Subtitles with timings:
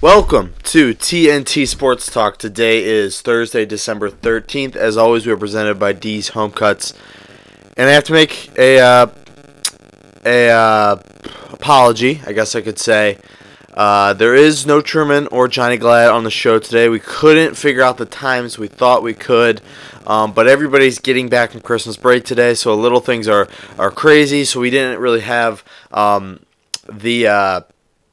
[0.00, 2.36] Welcome to TNT Sports Talk.
[2.36, 4.76] Today is Thursday, December 13th.
[4.76, 6.94] As always, we are presented by D's Home Cuts.
[7.76, 9.06] And I have to make a uh,
[10.24, 11.02] a uh,
[11.50, 13.18] apology, I guess I could say.
[13.74, 16.88] Uh, there is no Truman or Johnny Glad on the show today.
[16.88, 19.60] We couldn't figure out the times we thought we could,
[20.06, 24.44] um, but everybody's getting back from Christmas break today, so little things are, are crazy.
[24.44, 26.38] So we didn't really have um,
[26.88, 27.60] the uh,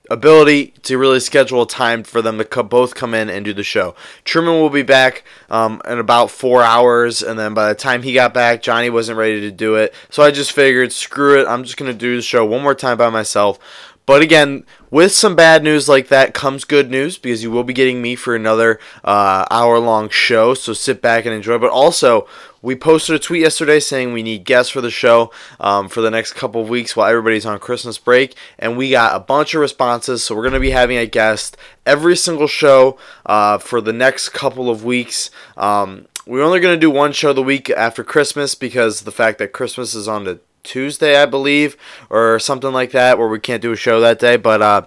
[0.10, 3.54] ability to really schedule a time for them to co- both come in and do
[3.54, 3.96] the show.
[4.24, 8.14] Truman will be back um, in about four hours, and then by the time he
[8.14, 9.94] got back, Johnny wasn't ready to do it.
[10.10, 12.76] So I just figured, screw it, I'm just going to do the show one more
[12.76, 13.60] time by myself.
[14.06, 17.74] But again, with some bad news like that comes good news because you will be
[17.74, 20.54] getting me for another uh, hour long show.
[20.54, 21.58] So sit back and enjoy.
[21.58, 22.28] But also,
[22.62, 26.12] we posted a tweet yesterday saying we need guests for the show um, for the
[26.12, 28.36] next couple of weeks while everybody's on Christmas break.
[28.60, 30.24] And we got a bunch of responses.
[30.24, 34.30] So we're going to be having a guest every single show uh, for the next
[34.30, 35.32] couple of weeks.
[35.58, 39.40] Um, we're only going to do one show the week after Christmas because the fact
[39.40, 41.78] that Christmas is on the Tuesday, I believe,
[42.10, 44.36] or something like that, where we can't do a show that day.
[44.36, 44.82] But uh,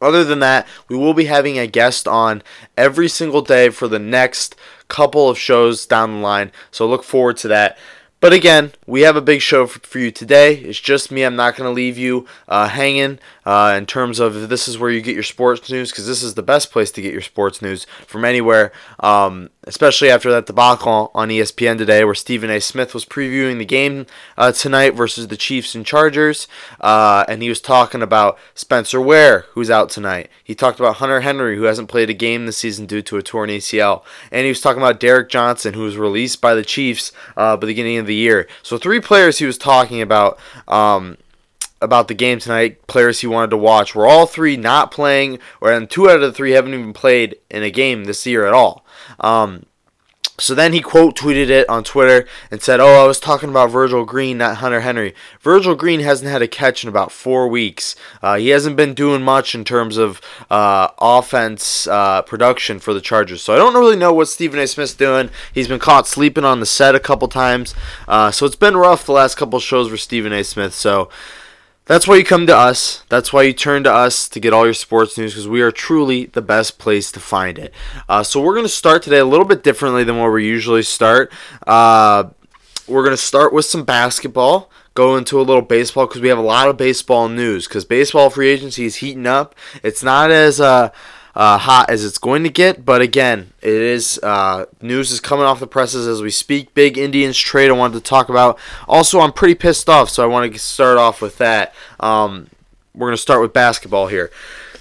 [0.00, 2.42] other than that, we will be having a guest on
[2.76, 4.56] every single day for the next
[4.88, 6.52] couple of shows down the line.
[6.70, 7.78] So look forward to that.
[8.20, 10.54] But again, we have a big show for, you today.
[10.54, 11.22] It's just me.
[11.22, 14.90] I'm not going to leave you uh, hanging uh, in terms of this is where
[14.90, 17.62] you get your sports news because this is the best place to get your sports
[17.62, 22.60] news from anywhere, um, especially after that debacle on ESPN today where Stephen A.
[22.60, 24.04] Smith was previewing the game
[24.36, 26.46] uh, tonight versus the Chiefs and Chargers.
[26.78, 30.28] Uh, and he was talking about Spencer Ware, who's out tonight.
[30.44, 33.22] He talked about Hunter Henry, who hasn't played a game this season due to a
[33.22, 34.02] torn ACL.
[34.30, 37.96] And he was talking about Derrick Johnson, who was released by the Chiefs uh, beginning
[37.96, 38.48] of the year.
[38.62, 40.38] So three players he was talking about.
[40.68, 41.16] Um,
[41.82, 45.72] about the game tonight, players he wanted to watch, were all three not playing, or
[45.72, 48.52] and two out of the three haven't even played in a game this year at
[48.52, 48.84] all.
[49.18, 49.64] Um,
[50.40, 53.70] so then he quote tweeted it on Twitter and said, "Oh, I was talking about
[53.70, 55.14] Virgil Green, not Hunter Henry.
[55.40, 57.94] Virgil Green hasn't had a catch in about four weeks.
[58.22, 60.20] Uh, he hasn't been doing much in terms of
[60.50, 63.42] uh, offense uh, production for the Chargers.
[63.42, 64.66] So I don't really know what Stephen A.
[64.66, 65.30] Smith's doing.
[65.52, 67.74] He's been caught sleeping on the set a couple times.
[68.08, 70.42] Uh, so it's been rough the last couple shows for Stephen A.
[70.42, 70.74] Smith.
[70.74, 71.10] So."
[71.90, 73.02] That's why you come to us.
[73.08, 75.72] That's why you turn to us to get all your sports news because we are
[75.72, 77.74] truly the best place to find it.
[78.08, 80.84] Uh, so we're going to start today a little bit differently than where we usually
[80.84, 81.32] start.
[81.66, 82.30] Uh,
[82.86, 86.38] we're going to start with some basketball, go into a little baseball because we have
[86.38, 89.56] a lot of baseball news because baseball free agency is heating up.
[89.82, 90.90] It's not as uh,
[91.40, 92.84] uh, hot as it's going to get.
[92.84, 96.74] But again, it is uh, news is coming off the presses as we speak.
[96.74, 98.58] Big Indians trade I wanted to talk about.
[98.86, 101.74] Also, I'm pretty pissed off, so I want to start off with that.
[101.98, 102.50] Um,
[102.94, 104.30] we're going to start with basketball here.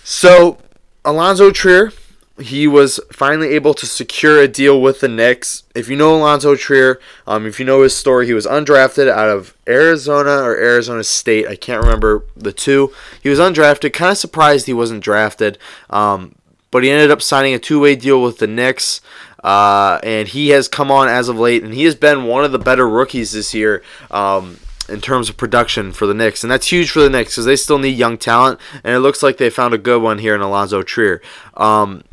[0.03, 0.57] So,
[1.05, 1.93] Alonzo Trier
[2.39, 5.63] he was finally able to secure a deal with the Knicks.
[5.75, 9.29] If you know Alonzo Trier, um, if you know his story, he was undrafted out
[9.29, 11.47] of Arizona or Arizona State.
[11.47, 12.93] I can't remember the two.
[13.21, 13.93] He was undrafted.
[13.93, 15.57] Kind of surprised he wasn't drafted,
[15.89, 16.35] um,
[16.71, 19.01] but he ended up signing a two-way deal with the Knicks.
[19.43, 22.51] Uh, and he has come on as of late, and he has been one of
[22.51, 23.81] the better rookies this year.
[24.11, 24.57] Um,
[24.89, 27.55] in terms of production for the Knicks, and that's huge for the Knicks because they
[27.55, 30.41] still need young talent, and it looks like they found a good one here in
[30.41, 31.21] Alonzo Trier.
[31.55, 32.03] Um,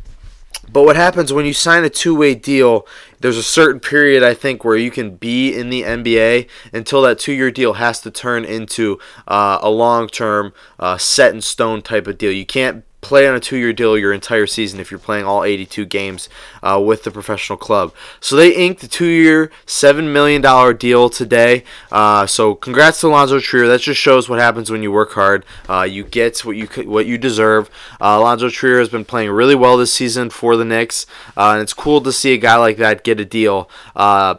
[0.71, 2.85] but what happens when you sign a two way deal,
[3.19, 7.19] there's a certain period, I think, where you can be in the NBA until that
[7.19, 11.81] two year deal has to turn into uh, a long term, uh, set in stone
[11.81, 12.31] type of deal.
[12.31, 15.85] You can't play on a two-year deal your entire season if you're playing all 82
[15.85, 16.29] games
[16.63, 17.93] uh, with the professional club.
[18.19, 21.63] So they inked a two-year, seven million dollar deal today.
[21.91, 23.67] Uh, so congrats to Alonzo Trier.
[23.67, 25.45] That just shows what happens when you work hard.
[25.69, 27.69] Uh, you get what you what you deserve.
[28.01, 31.61] Uh, Alonzo Trier has been playing really well this season for the Knicks, uh, and
[31.61, 34.35] it's cool to see a guy like that get a deal uh,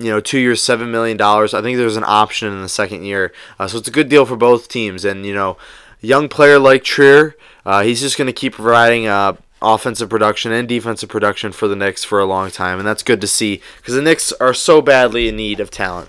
[0.00, 1.52] you know, two years, seven million dollars.
[1.52, 4.24] I think there's an option in the second year, uh, so it's a good deal
[4.24, 5.04] for both teams.
[5.04, 5.58] And you know,
[6.00, 7.36] young player like Trier,
[7.70, 11.76] uh, he's just going to keep providing uh, offensive production and defensive production for the
[11.76, 14.82] Knicks for a long time, and that's good to see because the Knicks are so
[14.82, 16.08] badly in need of talent.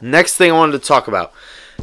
[0.00, 1.32] Next thing I wanted to talk about.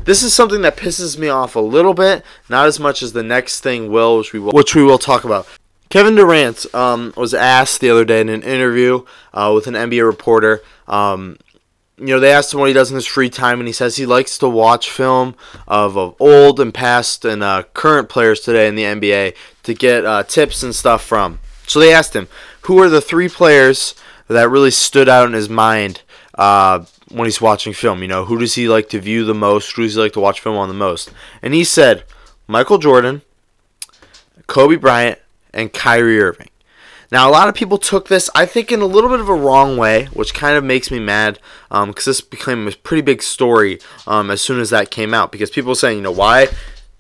[0.05, 3.21] This is something that pisses me off a little bit, not as much as the
[3.21, 5.45] next thing will, which we will, which we will talk about.
[5.89, 9.03] Kevin Durant um, was asked the other day in an interview
[9.33, 11.38] uh, with an NBA reporter um,
[11.97, 13.95] you know, they asked him what he does in his free time, and he says
[13.95, 15.35] he likes to watch film
[15.67, 20.05] of, of old and past and uh, current players today in the NBA to get
[20.05, 21.39] uh, tips and stuff from.
[21.67, 22.27] So they asked him,
[22.63, 23.95] who are the three players
[24.27, 26.01] that really stood out in his mind
[26.35, 28.01] uh, when he's watching film?
[28.01, 29.71] You know, who does he like to view the most?
[29.75, 31.11] Who does he like to watch film on the most?
[31.41, 32.03] And he said,
[32.47, 33.21] Michael Jordan,
[34.47, 35.19] Kobe Bryant,
[35.53, 36.49] and Kyrie Irving.
[37.13, 39.36] Now, a lot of people took this, I think, in a little bit of a
[39.36, 41.38] wrong way, which kind of makes me mad
[41.69, 43.77] because um, this became a pretty big story
[44.07, 45.31] um, as soon as that came out.
[45.31, 46.48] Because people saying, you know, why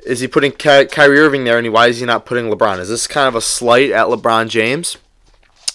[0.05, 2.77] is he putting Ky- Kyrie Irving there and why is he not putting LeBron?
[2.77, 4.97] Is this kind of a slight at LeBron James?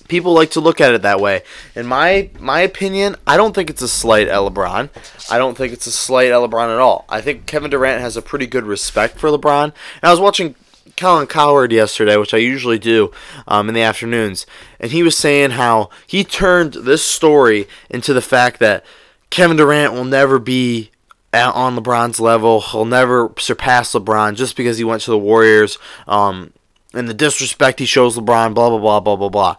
[0.07, 1.43] People like to look at it that way.
[1.75, 4.89] In my my opinion, I don't think it's a slight at LeBron.
[5.33, 7.07] I don't think it's a slight at LeBron at all.
[7.09, 9.65] I think Kevin Durant has a pretty good respect for LeBron.
[9.65, 10.55] And I was watching
[10.99, 13.11] Colin Cowherd yesterday, which I usually do
[13.47, 14.47] um, in the afternoons,
[14.79, 18.85] and he was saying how he turned this story into the fact that
[19.31, 20.91] Kevin Durant will never be
[21.33, 22.61] on LeBron's level.
[22.61, 25.79] He'll never surpass LeBron just because he went to the Warriors.
[26.07, 26.53] Um,
[26.95, 29.57] and the disrespect he shows LeBron, blah blah blah blah blah blah.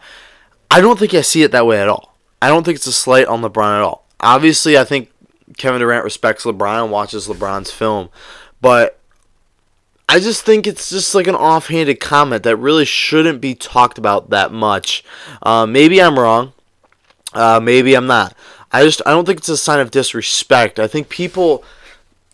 [0.71, 2.15] I don't think I see it that way at all.
[2.41, 4.05] I don't think it's a slight on LeBron at all.
[4.19, 5.11] Obviously, I think
[5.57, 8.09] Kevin Durant respects LeBron and watches LeBron's film,
[8.61, 8.98] but
[10.11, 14.31] I just think it's just like an offhanded comment that really shouldn't be talked about
[14.31, 15.03] that much.
[15.43, 16.53] Uh, maybe I'm wrong.
[17.31, 18.33] Uh, maybe I'm not.
[18.71, 20.79] I just I don't think it's a sign of disrespect.
[20.79, 21.63] I think people,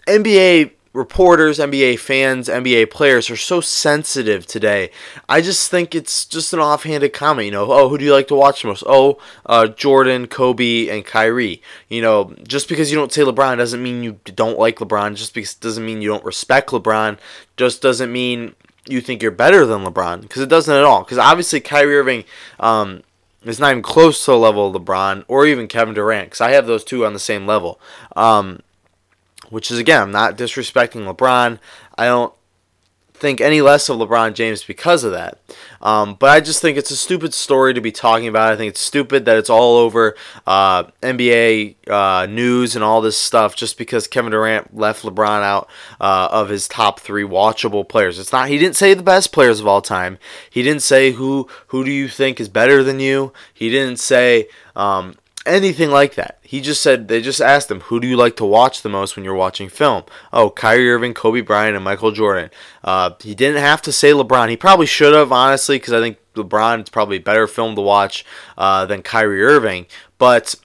[0.07, 4.89] NBA reporters, NBA fans, NBA players are so sensitive today.
[5.27, 7.45] I just think it's just an offhanded comment.
[7.45, 8.83] You know, oh, who do you like to watch most?
[8.87, 11.61] Oh, uh, Jordan, Kobe, and Kyrie.
[11.89, 15.15] You know, just because you don't say LeBron doesn't mean you don't like LeBron.
[15.15, 17.17] Just because doesn't mean you don't respect LeBron.
[17.57, 18.55] Just doesn't mean
[18.87, 21.03] you think you're better than LeBron because it doesn't at all.
[21.03, 22.23] Because obviously Kyrie Irving.
[22.59, 23.03] Um,
[23.43, 26.51] is not even close to the level of LeBron or even Kevin Durant because I
[26.53, 27.79] have those two on the same level.
[28.15, 28.61] Um,
[29.49, 31.59] which is again, I'm not disrespecting LeBron.
[31.97, 32.33] I don't
[33.15, 35.39] think any less of LeBron James because of that.
[35.81, 38.51] Um, but I just think it's a stupid story to be talking about.
[38.51, 40.15] I think it's stupid that it's all over
[40.45, 45.69] uh, NBA uh, news and all this stuff just because Kevin Durant left LeBron out
[45.99, 48.19] uh, of his top three watchable players.
[48.19, 48.49] It's not.
[48.49, 50.17] He didn't say the best players of all time.
[50.49, 53.33] He didn't say who who do you think is better than you.
[53.53, 54.49] He didn't say.
[54.75, 55.15] Um,
[55.45, 56.39] anything like that.
[56.41, 59.15] He just said they just asked him, "Who do you like to watch the most
[59.15, 60.03] when you're watching film?"
[60.33, 62.49] Oh, Kyrie Irving, Kobe Bryant, and Michael Jordan.
[62.83, 64.49] Uh, he didn't have to say LeBron.
[64.49, 67.81] He probably should have, honestly, because I think LeBron is probably a better film to
[67.81, 68.25] watch
[68.57, 69.85] uh, than Kyrie Irving.
[70.17, 70.55] But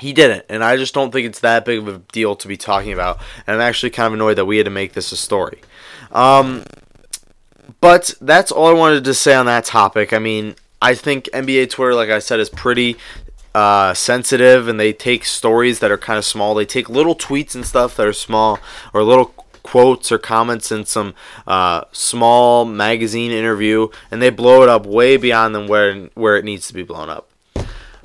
[0.00, 2.56] he didn't, and I just don't think it's that big of a deal to be
[2.56, 3.20] talking about.
[3.46, 5.60] And I'm actually kind of annoyed that we had to make this a story.
[6.12, 6.64] Um,
[7.80, 10.12] but that's all I wanted to say on that topic.
[10.12, 12.96] I mean, I think NBA Twitter, like I said, is pretty
[13.54, 16.54] uh, sensitive and they take stories that are kind of small.
[16.54, 18.58] They take little tweets and stuff that are small
[18.92, 19.26] or little
[19.62, 21.14] quotes or comments in some
[21.46, 26.44] uh, small magazine interview and they blow it up way beyond them where where it
[26.44, 27.28] needs to be blown up.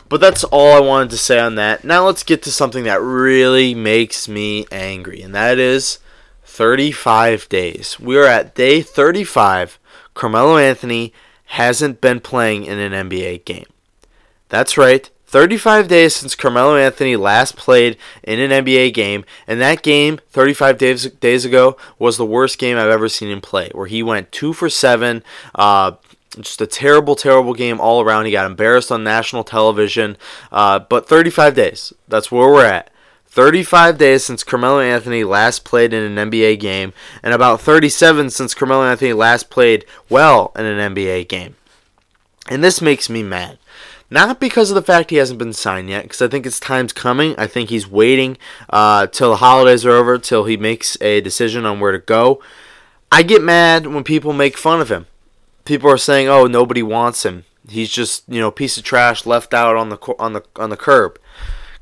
[0.07, 1.83] But that's all I wanted to say on that.
[1.83, 5.99] Now let's get to something that really makes me angry, and that is
[6.43, 7.99] 35 days.
[7.99, 9.77] We are at day 35.
[10.15, 11.13] Carmelo Anthony
[11.45, 13.67] hasn't been playing in an NBA game.
[14.49, 19.83] That's right, 35 days since Carmelo Anthony last played in an NBA game, and that
[19.83, 23.85] game 35 days days ago was the worst game I've ever seen him play, where
[23.85, 25.23] he went two for seven.
[25.53, 25.91] Uh,
[26.39, 28.25] just a terrible, terrible game all around.
[28.25, 30.17] He got embarrassed on national television.
[30.51, 32.89] Uh, but 35 days, that's where we're at.
[33.27, 36.91] 35 days since Carmelo Anthony last played in an NBA game,
[37.21, 41.55] and about 37 since Carmelo Anthony last played well in an NBA game.
[42.49, 43.59] And this makes me mad.
[44.11, 46.93] Not because of the fact he hasn't been signed yet, because I think his time's
[46.93, 47.35] coming.
[47.37, 48.37] I think he's waiting
[48.69, 52.41] uh, till the holidays are over, till he makes a decision on where to go.
[53.11, 55.05] I get mad when people make fun of him.
[55.63, 57.45] People are saying, "Oh, nobody wants him.
[57.67, 60.77] He's just you know piece of trash left out on the on the on the
[60.77, 61.19] curb."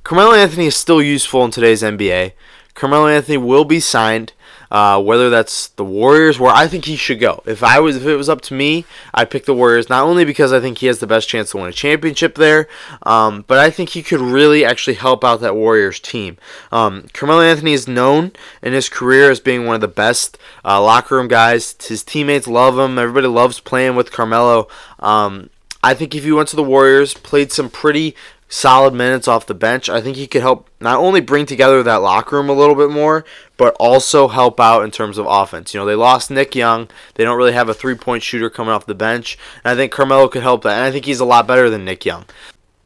[0.03, 2.34] Carmelo Anthony is still useful in today's NBA.
[2.74, 4.34] Carmelo Anthony will be signed.
[4.69, 7.41] Uh, whether that's the Warriors, where I think he should go.
[7.45, 9.89] If I was, if it was up to me, I'd pick the Warriors.
[9.89, 12.67] Not only because I think he has the best chance to win a championship there,
[13.03, 16.38] um, but I think he could really actually help out that Warriors team.
[16.71, 18.31] Um, Carmelo Anthony is known
[18.62, 21.75] in his career as being one of the best uh, locker room guys.
[21.81, 23.00] His teammates love him.
[23.00, 24.67] Everybody loves playing with Carmelo.
[25.00, 25.50] Um,
[25.83, 28.15] I think if he went to the Warriors, played some pretty
[28.50, 32.01] solid minutes off the bench, I think he could help not only bring together that
[32.01, 33.25] locker room a little bit more,
[33.58, 35.74] but also help out in terms of offense.
[35.74, 36.89] You know, they lost Nick Young.
[37.16, 39.38] They don't really have a three point shooter coming off the bench.
[39.63, 40.75] And I think Carmelo could help that.
[40.75, 42.25] And I think he's a lot better than Nick Young.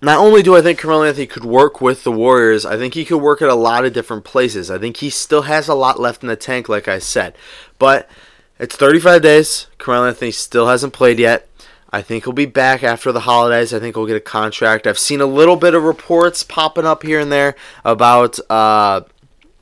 [0.04, 3.06] Not only do I think Carmelo Anthony could work with the Warriors, I think he
[3.06, 4.72] could work at a lot of different places.
[4.72, 7.36] I think he still has a lot left in the tank, like I said.
[7.78, 8.10] But
[8.58, 9.68] it's 35 days.
[9.78, 11.48] Carmelo Anthony still hasn't played yet.
[11.92, 13.74] I think he'll be back after the holidays.
[13.74, 14.88] I think he'll get a contract.
[14.88, 19.02] I've seen a little bit of reports popping up here and there about, uh,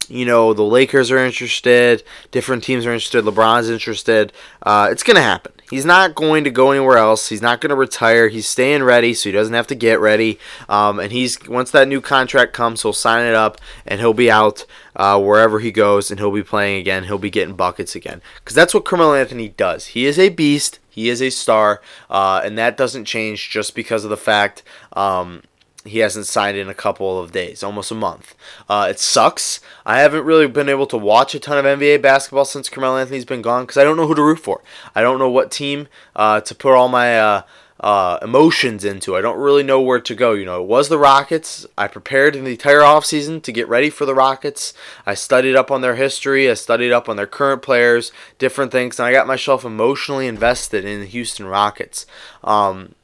[0.08, 4.32] you know, the Lakers are interested, different teams are interested, LeBron's interested.
[4.62, 5.54] Uh, it's going to happen.
[5.70, 7.30] He's not going to go anywhere else.
[7.30, 8.28] He's not going to retire.
[8.28, 10.40] He's staying ready, so he doesn't have to get ready.
[10.68, 14.32] Um, and he's once that new contract comes, he'll sign it up, and he'll be
[14.32, 17.04] out uh, wherever he goes, and he'll be playing again.
[17.04, 19.88] He'll be getting buckets again, because that's what Carmelo Anthony does.
[19.88, 20.80] He is a beast.
[20.90, 25.44] He is a star, uh, and that doesn't change just because of the fact um,
[25.86, 28.36] he hasn't signed in a couple of days, almost a month.
[28.68, 29.60] Uh, it sucks.
[29.86, 33.26] I haven't really been able to watch a ton of NBA basketball since Carmelo Anthony's
[33.26, 34.62] been gone because I don't know who to root for.
[34.94, 37.42] I don't know what team uh, to put all my uh,
[37.80, 39.16] uh, emotions into.
[39.16, 40.34] I don't really know where to go.
[40.34, 41.66] You know, it was the Rockets.
[41.78, 44.74] I prepared in the entire offseason to get ready for the Rockets.
[45.06, 46.50] I studied up on their history.
[46.50, 50.84] I studied up on their current players, different things, and I got myself emotionally invested
[50.84, 52.06] in the Houston Rockets.
[52.44, 52.96] Um,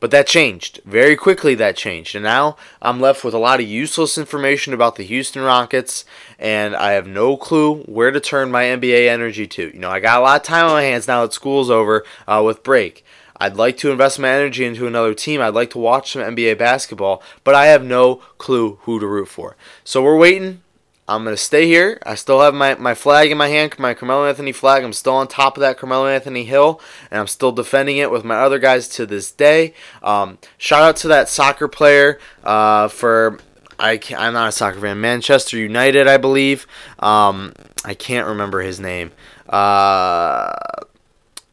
[0.00, 0.80] but that changed.
[0.84, 2.14] Very quickly, that changed.
[2.16, 6.04] And now I'm left with a lot of useless information about the Houston Rockets,
[6.38, 9.70] and I have no clue where to turn my NBA energy to.
[9.72, 12.04] You know, I got a lot of time on my hands now that school's over
[12.26, 13.04] uh, with break.
[13.36, 15.40] I'd like to invest my energy into another team.
[15.40, 19.28] I'd like to watch some NBA basketball, but I have no clue who to root
[19.28, 19.56] for.
[19.82, 20.62] So we're waiting.
[21.10, 21.98] I'm going to stay here.
[22.06, 24.84] I still have my, my flag in my hand, my Carmelo Anthony flag.
[24.84, 28.22] I'm still on top of that Carmelo Anthony hill, and I'm still defending it with
[28.22, 29.74] my other guys to this day.
[30.04, 33.40] Um, shout out to that soccer player uh, for.
[33.76, 35.00] I am not a soccer fan.
[35.00, 36.66] Manchester United, I believe.
[37.00, 39.10] Um, I can't remember his name.
[39.48, 40.54] Uh,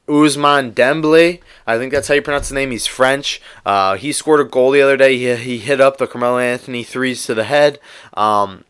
[0.08, 1.42] Ousmane Dembele.
[1.66, 2.70] I think that's how you pronounce the name.
[2.70, 3.42] He's French.
[3.66, 5.18] Uh, he scored a goal the other day.
[5.18, 7.80] He, he hit up the Carmelo Anthony threes to the head.
[8.14, 8.66] Um,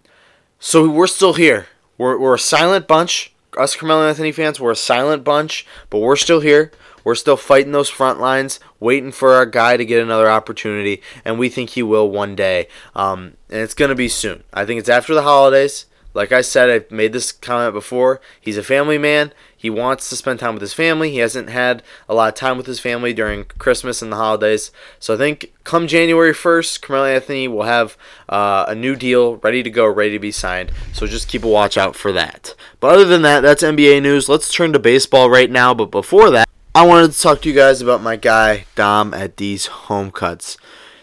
[0.60, 1.68] so we're still here.
[1.98, 3.34] We're, we're a silent bunch.
[3.58, 6.72] Us Carmelo Anthony fans, we're a silent bunch, but we're still here.
[7.04, 11.40] We're still fighting those front lines, waiting for our guy to get another opportunity, and
[11.40, 12.68] we think he will one day.
[12.96, 14.44] Um, and it's going to be soon.
[14.54, 15.86] I think it's after the holidays.
[16.14, 18.20] Like I said, I've made this comment before.
[18.42, 19.32] He's a family man.
[19.58, 21.10] He wants to spend time with his family.
[21.10, 24.72] He hasn't had a lot of time with his family during Christmas and the holidays.
[25.00, 27.98] So I think come January 1st, Carmelo Anthony will have
[28.30, 30.72] uh, a new deal ready to go, ready to be signed.
[30.94, 32.54] So just keep a watch out for that.
[32.80, 34.30] But other than that, that's NBA news.
[34.30, 35.74] Let's turn to baseball right now.
[35.74, 39.36] But before that, I wanted to talk to you guys about my guy, Dom, at
[39.36, 40.58] D's Home Cuts.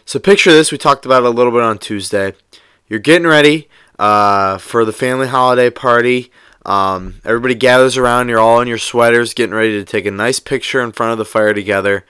[0.04, 0.70] So picture this.
[0.70, 2.34] We talked about it a little bit on Tuesday.
[2.86, 3.68] You're getting ready
[3.98, 6.30] uh, for the family holiday party.
[6.64, 8.28] Um, everybody gathers around.
[8.28, 11.18] You're all in your sweaters, getting ready to take a nice picture in front of
[11.18, 12.04] the fire together.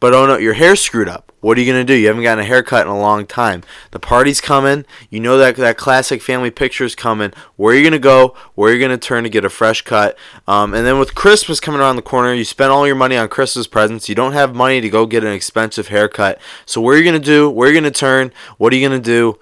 [0.00, 1.30] But oh no, your hair's screwed up.
[1.40, 1.94] What are you gonna do?
[1.94, 3.62] You haven't gotten a haircut in a long time.
[3.90, 4.86] The party's coming.
[5.10, 7.32] You know that that classic family picture is coming.
[7.56, 8.34] Where are you gonna go?
[8.54, 10.16] Where are you gonna turn to get a fresh cut?
[10.48, 13.28] Um, and then with Christmas coming around the corner, you spend all your money on
[13.28, 14.08] Christmas presents.
[14.08, 16.40] You don't have money to go get an expensive haircut.
[16.64, 17.50] So where are you gonna do?
[17.50, 18.32] Where are you gonna turn?
[18.56, 19.38] What are you gonna do?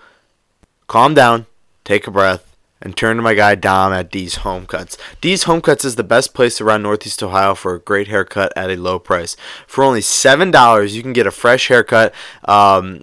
[0.88, 1.46] Calm down
[1.88, 2.47] take a breath,
[2.80, 4.96] and turn to my guy Dom at D's Home Cuts.
[5.20, 8.70] D's Home Cuts is the best place around Northeast Ohio for a great haircut at
[8.70, 9.36] a low price.
[9.66, 12.14] For only $7, you can get a fresh haircut.
[12.44, 13.02] Um,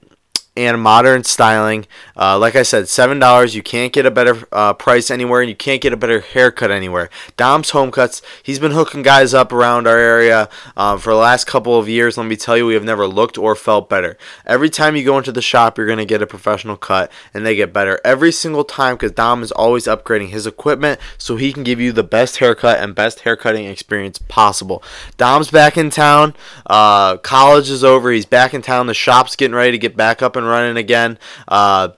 [0.58, 1.86] and modern styling.
[2.18, 3.56] Uh, like I said, seven dollars.
[3.56, 6.72] You can't get a better uh, price anywhere, and you can't get a better haircut
[6.72, 7.10] anywhere.
[7.38, 8.22] Dom's Home Cuts.
[8.42, 12.18] He's been hooking guys up around our area uh, for the last couple of years.
[12.18, 14.18] Let me tell you, we have never looked or felt better.
[14.46, 17.56] Every time you go into the shop, you're gonna get a professional cut, and they
[17.56, 21.64] get better every single time because Dom is always upgrading his equipment so he can
[21.64, 24.84] give you the best haircut and best haircutting experience possible.
[25.18, 26.34] Dom's back in town.
[26.66, 28.12] Uh, college is over.
[28.12, 28.88] He's back in town.
[28.88, 31.18] The shop's getting ready to get back up and running again.
[31.48, 31.90] Uh,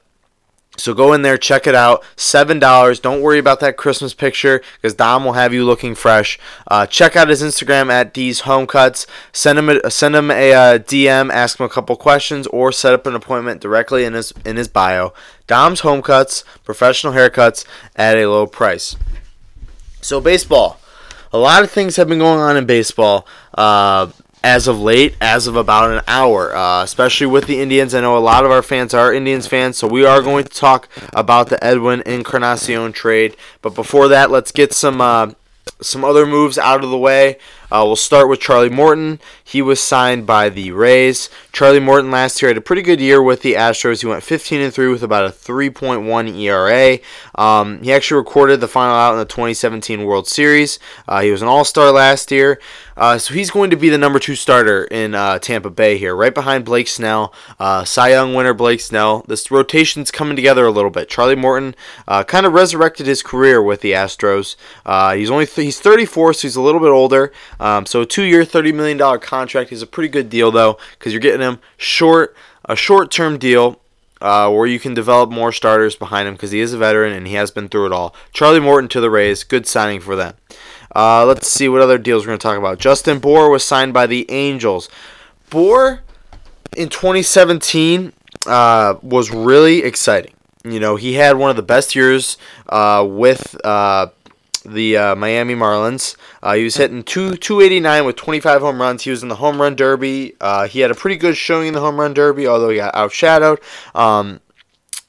[0.77, 2.03] so go in there, check it out.
[2.15, 2.99] Seven dollars.
[2.99, 6.39] Don't worry about that Christmas picture because Dom will have you looking fresh.
[6.67, 9.07] Uh, check out his Instagram at D's Home Cuts.
[9.33, 12.93] Send him a, send him a uh, DM, ask him a couple questions, or set
[12.93, 15.13] up an appointment directly in his in his bio.
[15.47, 17.65] Dom's Home Cuts, professional haircuts
[17.95, 18.95] at a low price.
[20.01, 20.79] So baseball,
[21.33, 23.27] a lot of things have been going on in baseball.
[23.53, 24.11] Uh,
[24.47, 27.93] as of late, as of about an hour, uh, especially with the Indians.
[27.93, 30.49] I know a lot of our fans are Indians fans, so we are going to
[30.49, 33.35] talk about the Edwin Encarnacion trade.
[33.61, 35.33] But before that, let's get some uh,
[35.81, 37.39] some other moves out of the way.
[37.69, 39.19] Uh, we'll start with Charlie Morton.
[39.43, 41.29] He was signed by the Rays.
[41.51, 44.01] Charlie Morton last year had a pretty good year with the Astros.
[44.01, 46.99] He went 15 and 3 with about a 3.1 ERA.
[47.35, 50.79] Um, he actually recorded the final out in the 2017 World Series.
[51.07, 52.59] Uh, he was an All Star last year.
[52.95, 56.15] Uh, so he's going to be the number two starter in uh, Tampa Bay here,
[56.15, 57.31] right behind Blake Snell.
[57.59, 59.23] Uh, Cy Young winner Blake Snell.
[59.27, 61.07] This rotation's coming together a little bit.
[61.07, 61.75] Charlie Morton
[62.07, 64.55] uh, kind of resurrected his career with the Astros.
[65.15, 67.31] he's only th- he's 34, so he's a little bit older.
[67.59, 71.13] Um, so a two-year, thirty million dollar contract is a pretty good deal though, because
[71.13, 72.35] you're getting him short,
[72.65, 73.79] a short-term deal.
[74.19, 77.27] Uh, where you can develop more starters behind him because he is a veteran and
[77.27, 78.15] he has been through it all.
[78.33, 80.33] Charlie Morton to the Rays, good signing for them.
[80.95, 82.79] Uh, let's see what other deals we're going to talk about.
[82.79, 84.89] Justin Bour was signed by the Angels.
[85.51, 86.01] Bour
[86.75, 88.11] in 2017
[88.47, 90.33] uh, was really exciting.
[90.63, 92.37] You know, he had one of the best years
[92.69, 94.07] uh, with uh,
[94.67, 96.15] the uh, Miami Marlins.
[96.43, 99.03] Uh, he was hitting two, 289 with 25 home runs.
[99.03, 100.35] He was in the home run derby.
[100.39, 102.93] Uh, he had a pretty good showing in the home run derby, although he got
[102.93, 103.59] outshadowed.
[103.95, 104.41] Um,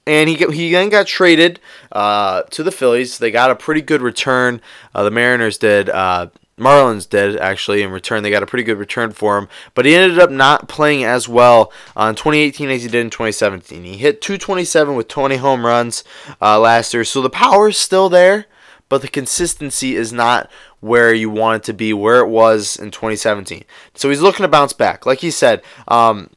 [0.06, 1.60] and he he then got traded
[1.92, 3.18] uh, to the Phillies.
[3.18, 4.62] They got a pretty good return.
[4.94, 5.90] Uh, the Mariners did.
[5.90, 8.22] Uh, Marlins did actually in return.
[8.22, 11.28] They got a pretty good return for him, but he ended up not playing as
[11.28, 13.84] well in 2018 as he did in 2017.
[13.84, 16.02] He hit 227 with 20 home runs
[16.42, 18.46] uh, last year, so the power is still there,
[18.88, 22.90] but the consistency is not where you want it to be, where it was in
[22.90, 23.64] 2017.
[23.94, 25.06] So he's looking to bounce back.
[25.06, 26.30] Like he said, um,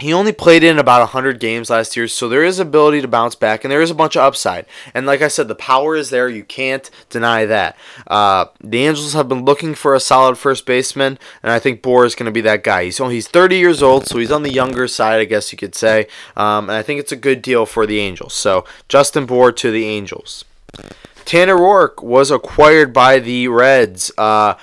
[0.00, 3.34] he only played in about 100 games last year, so there is ability to bounce
[3.34, 4.66] back, and there is a bunch of upside.
[4.94, 6.28] And like I said, the power is there.
[6.28, 7.76] You can't deny that.
[8.06, 12.04] Uh, the Angels have been looking for a solid first baseman, and I think Bour
[12.04, 12.84] is going to be that guy.
[12.84, 15.74] He's he's 30 years old, so he's on the younger side, I guess you could
[15.74, 16.06] say.
[16.36, 18.34] Um, and I think it's a good deal for the Angels.
[18.34, 20.44] So Justin Bour to the Angels.
[21.24, 24.10] Tanner Roark was acquired by the Reds.
[24.16, 24.54] Uh,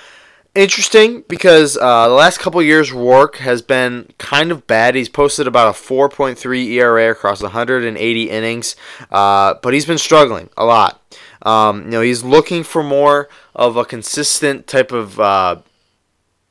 [0.54, 4.94] interesting because uh, the last couple years Roark has been kind of bad.
[4.94, 8.76] He's posted about a 4.3 ERA across 180 innings,
[9.10, 11.00] uh, but he's been struggling a lot.
[11.42, 15.60] Um, you know, he's looking for more of a consistent type of uh,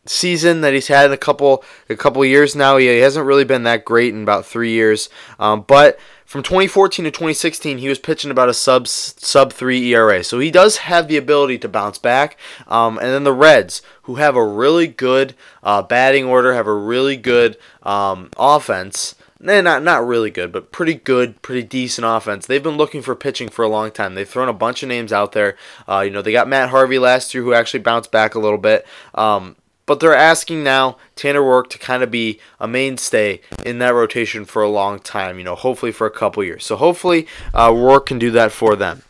[0.05, 2.77] season that he's had in a couple a couple years now.
[2.77, 5.09] He, he hasn't really been that great in about three years,
[5.39, 10.25] um, but from 2014 to 2016, he was pitching about a sub sub three ERA.
[10.25, 12.37] So he does have the ability to bounce back.
[12.67, 16.75] Um, and then the Reds, who have a really good uh, batting order, have a
[16.75, 19.15] really good um, offense.
[19.39, 22.45] Nah, not not really good, but pretty good, pretty decent offense.
[22.45, 24.15] They've been looking for pitching for a long time.
[24.15, 25.55] They've thrown a bunch of names out there.
[25.87, 28.57] Uh, you know, they got Matt Harvey last year, who actually bounced back a little
[28.57, 28.85] bit.
[29.15, 29.55] Um,
[29.87, 34.45] but they're asking now Tanner Roark to kind of be a mainstay in that rotation
[34.45, 36.63] for a long time, you know, hopefully for a couple years.
[36.63, 39.01] So hopefully uh, can do that for them.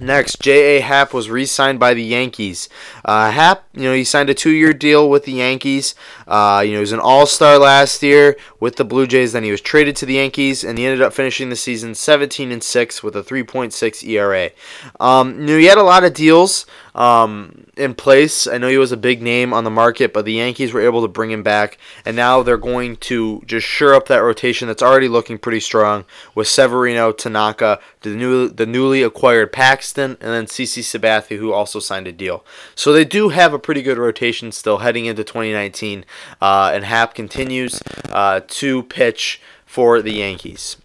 [0.00, 0.80] Next, J.A.
[0.80, 2.70] Happ was re-signed by the Yankees.
[3.04, 5.94] Uh, Happ, you know, he signed a two-year deal with the Yankees.
[6.26, 9.32] Uh, you know, he was an All-Star last year with the Blue Jays.
[9.32, 12.50] Then he was traded to the Yankees, and he ended up finishing the season 17
[12.50, 14.50] and six with a 3.6 ERA.
[14.98, 18.46] Um, you know, he had a lot of deals um, in place.
[18.46, 21.02] I know he was a big name on the market, but the Yankees were able
[21.02, 24.82] to bring him back, and now they're going to just shore up that rotation that's
[24.82, 30.46] already looking pretty strong with Severino, Tanaka, the new the newly acquired Paxton, and then
[30.46, 32.44] CC Sabathia, who also signed a deal.
[32.74, 36.04] So they do have a pretty good rotation still heading into 2019,
[36.40, 40.76] uh, and Happ continues uh, to pitch for the Yankees.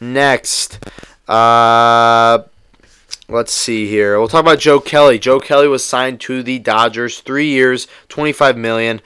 [0.00, 0.78] Next.
[1.28, 2.44] Uh,
[3.30, 4.18] let's see here.
[4.18, 5.18] We'll talk about Joe Kelly.
[5.18, 9.00] Joe Kelly was signed to the Dodgers, three years, twenty-five million.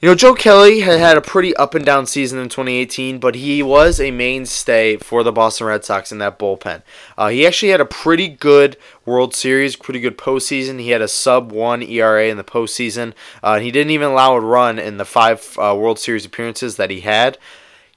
[0.00, 3.34] You know, Joe Kelly had had a pretty up and down season in 2018, but
[3.34, 6.82] he was a mainstay for the Boston Red Sox in that bullpen.
[7.18, 10.80] Uh, he actually had a pretty good World Series, pretty good postseason.
[10.80, 13.12] He had a sub one ERA in the postseason.
[13.42, 16.88] Uh, he didn't even allow a run in the five uh, World Series appearances that
[16.88, 17.36] he had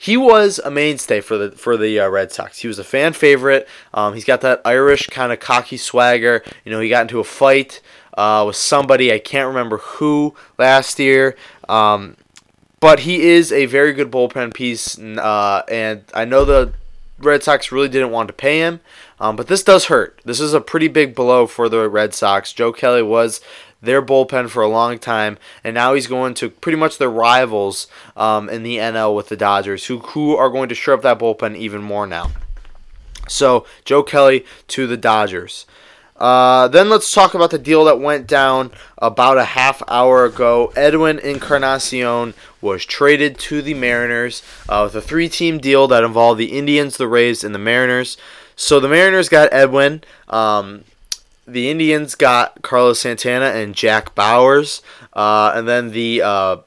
[0.04, 2.60] he was a mainstay for the for the uh, Red Sox.
[2.60, 3.70] He was a fan favorite.
[3.94, 6.44] Um, he's got that Irish kind of cocky swagger.
[6.66, 7.80] You know, he got into a fight
[8.18, 11.38] uh, with somebody I can't remember who last year.
[11.70, 12.18] Um,
[12.82, 16.74] but he is a very good bullpen piece, uh, and I know the
[17.18, 18.82] Red Sox really didn't want to pay him,
[19.22, 20.20] um, but this does hurt.
[20.26, 22.52] This is a pretty big blow for the Red Sox.
[22.52, 23.40] Joe Kelly was
[23.84, 27.88] their bullpen for a long time, and now he's going to pretty much their rivals
[28.16, 31.20] um, in the NL with the Dodgers, who who are going to shore up that
[31.20, 32.32] bullpen even more now.
[33.28, 35.66] So Joe Kelly to the Dodgers.
[36.16, 40.72] Uh, then let's talk about the deal that went down about a half hour ago.
[40.76, 46.58] Edwin Encarnacion was traded to the Mariners uh, with a three-team deal that involved the
[46.58, 48.16] Indians, the Rays, and the Mariners.
[48.56, 50.04] So the Mariners got Edwin.
[50.30, 50.86] Um,
[51.48, 54.82] the Indians got Carlos Santana and Jack Bauers,
[55.14, 56.58] uh, and then the uh,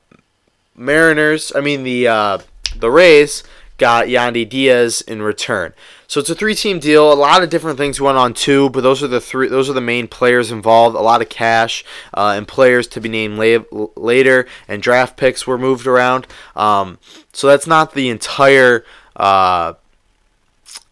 [0.75, 2.39] Mariners, I mean the uh,
[2.77, 3.43] the Rays
[3.79, 5.73] got Yandy Diaz in return.
[6.09, 7.13] So it's a three-team deal.
[7.13, 9.49] A lot of different things went on too, but those are the three.
[9.49, 10.97] Those are the main players involved.
[10.97, 11.85] A lot of cash
[12.15, 16.27] uh, and players to be named la- later, and draft picks were moved around.
[16.55, 16.99] Um,
[17.33, 18.85] so that's not the entire
[19.17, 19.75] uh,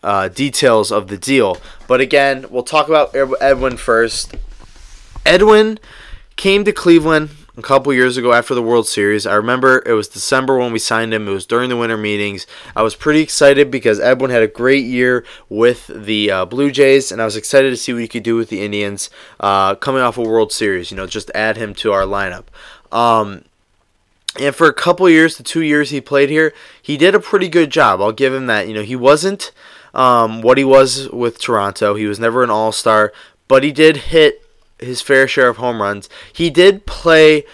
[0.04, 1.58] uh, details of the deal.
[1.88, 4.36] But again, we'll talk about Edwin first.
[5.26, 5.78] Edwin
[6.36, 9.26] came to Cleveland a couple years ago after the World Series.
[9.26, 11.28] I remember it was December when we signed him.
[11.28, 12.46] It was during the winter meetings.
[12.76, 17.10] I was pretty excited because Edwin had a great year with the uh, Blue Jays,
[17.10, 19.08] and I was excited to see what he could do with the Indians
[19.40, 20.90] uh, coming off a World Series.
[20.90, 22.44] You know, just add him to our lineup.
[22.92, 23.44] Um,
[24.38, 27.48] and for a couple years, the two years he played here, he did a pretty
[27.48, 28.00] good job.
[28.00, 28.66] I'll give him that.
[28.66, 29.52] You know, he wasn't
[29.94, 31.94] um, what he was with Toronto.
[31.94, 33.12] He was never an all star,
[33.48, 34.42] but he did hit
[34.78, 36.08] his fair share of home runs.
[36.32, 37.44] He did play.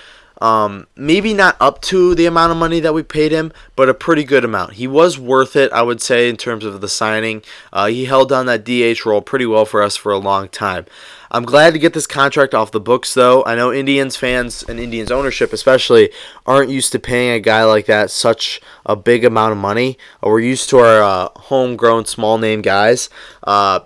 [0.43, 3.95] Um, maybe not up to the amount of money that we paid him, but a
[3.95, 4.73] pretty good amount.
[4.73, 7.43] He was worth it, I would say, in terms of the signing.
[7.75, 10.87] Uh, he held down that DH role pretty well for us for a long time.
[11.31, 13.45] I'm glad to get this contract off the books, though.
[13.45, 16.11] I know Indians fans and Indians ownership, especially,
[16.45, 19.97] aren't used to paying a guy like that such a big amount of money.
[20.25, 23.09] Uh, we're used to our uh, homegrown, small name guys.
[23.45, 23.81] Uh,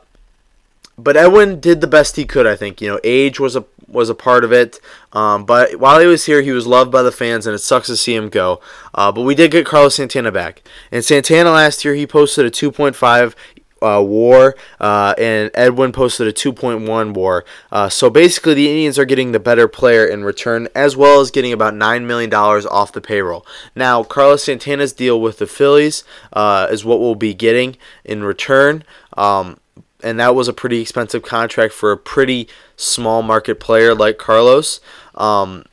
[0.97, 2.47] but Edwin did the best he could.
[2.47, 4.81] I think you know age was a was a part of it.
[5.13, 7.87] Um, but while he was here, he was loved by the fans, and it sucks
[7.87, 8.61] to see him go.
[8.93, 12.51] Uh, but we did get Carlos Santana back, and Santana last year he posted a
[12.51, 13.35] 2.5
[13.85, 17.45] uh, WAR, uh, and Edwin posted a 2.1 WAR.
[17.71, 21.31] Uh, so basically, the Indians are getting the better player in return, as well as
[21.31, 23.47] getting about nine million dollars off the payroll.
[23.75, 28.85] Now, Carlos Santana's deal with the Phillies uh, is what we'll be getting in return.
[29.17, 29.59] Um,
[30.03, 34.81] and that was a pretty expensive contract for a pretty small market player like Carlos.
[35.15, 35.65] Um,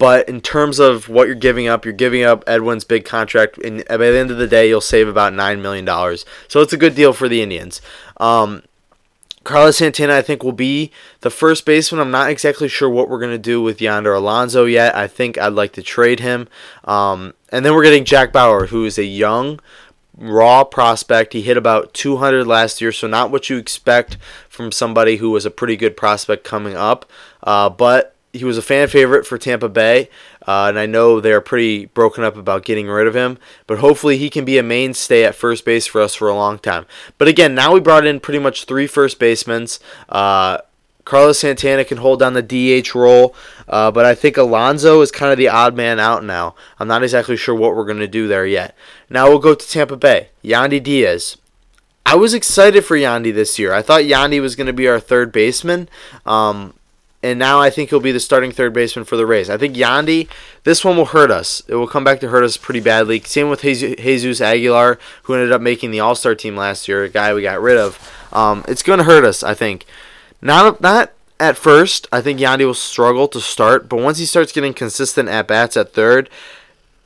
[0.00, 3.84] but in terms of what you're giving up, you're giving up Edwin's big contract, and
[3.86, 6.24] by the end of the day, you'll save about nine million dollars.
[6.48, 7.82] So it's a good deal for the Indians.
[8.16, 8.62] Um,
[9.44, 12.00] Carlos Santana, I think, will be the first baseman.
[12.00, 14.96] I'm not exactly sure what we're going to do with Yonder Alonso yet.
[14.96, 16.48] I think I'd like to trade him.
[16.84, 19.60] Um, and then we're getting Jack Bauer, who is a young
[20.16, 21.34] raw prospect.
[21.34, 24.16] He hit about 200 last year, so not what you expect
[24.48, 27.04] from somebody who was a pretty good prospect coming up.
[27.42, 30.08] Uh, but he was a fan favorite for Tampa Bay,
[30.46, 33.38] uh, and I know they're pretty broken up about getting rid of him.
[33.66, 36.58] But hopefully, he can be a mainstay at first base for us for a long
[36.58, 36.86] time.
[37.18, 39.66] But again, now we brought in pretty much three first basemen.
[40.08, 40.58] Uh,
[41.04, 42.42] Carlos Santana can hold down the
[42.82, 43.34] DH role,
[43.68, 46.54] uh, but I think Alonso is kind of the odd man out now.
[46.78, 48.76] I'm not exactly sure what we're going to do there yet.
[49.08, 50.28] Now we'll go to Tampa Bay.
[50.44, 51.36] Yandy Diaz.
[52.06, 53.72] I was excited for Yandy this year.
[53.72, 55.88] I thought Yandy was going to be our third baseman.
[56.24, 56.74] Um,
[57.22, 59.50] and now I think he'll be the starting third baseman for the Rays.
[59.50, 60.28] I think Yandy,
[60.64, 61.62] this one will hurt us.
[61.68, 63.20] It will come back to hurt us pretty badly.
[63.20, 67.08] Same with Jesus Aguilar, who ended up making the All Star team last year, a
[67.08, 67.98] guy we got rid of.
[68.32, 69.84] Um, it's going to hurt us, I think.
[70.40, 72.06] Not not at first.
[72.10, 75.76] I think Yandy will struggle to start, but once he starts getting consistent at bats
[75.76, 76.30] at third,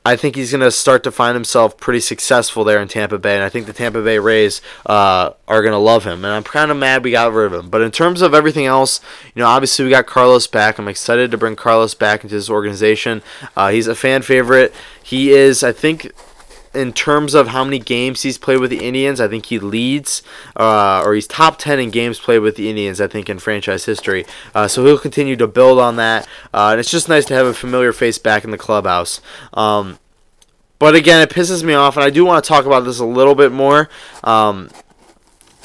[0.07, 3.33] I think he's going to start to find himself pretty successful there in Tampa Bay,
[3.33, 6.23] and I think the Tampa Bay Rays uh, are going to love him.
[6.23, 7.71] And I'm kind of mad we got rid of him.
[7.71, 9.01] But in terms of everything else,
[9.33, 10.77] you know, obviously we got Carlos back.
[10.77, 13.23] I'm excited to bring Carlos back into this organization.
[13.57, 14.75] Uh, he's a fan favorite.
[15.01, 16.11] He is, I think,
[16.75, 20.21] in terms of how many games he's played with the Indians, I think he leads,
[20.55, 23.85] uh, or he's top 10 in games played with the Indians, I think, in franchise
[23.85, 24.25] history.
[24.53, 26.27] Uh, so he'll continue to build on that.
[26.53, 29.21] Uh, and it's just nice to have a familiar face back in the clubhouse.
[29.53, 29.99] Um,
[30.79, 33.05] but again, it pisses me off, and I do want to talk about this a
[33.05, 33.89] little bit more.
[34.23, 34.69] Um,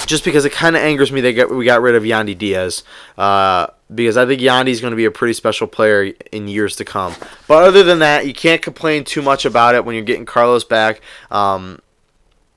[0.07, 2.83] just because it kind of angers me that we got rid of Yandy Diaz.
[3.19, 6.85] Uh, because I think Yandy's going to be a pretty special player in years to
[6.85, 7.15] come.
[7.49, 10.65] But other than that, you can't complain too much about it when you're getting Carlos
[10.65, 11.01] back.
[11.31, 11.81] Um,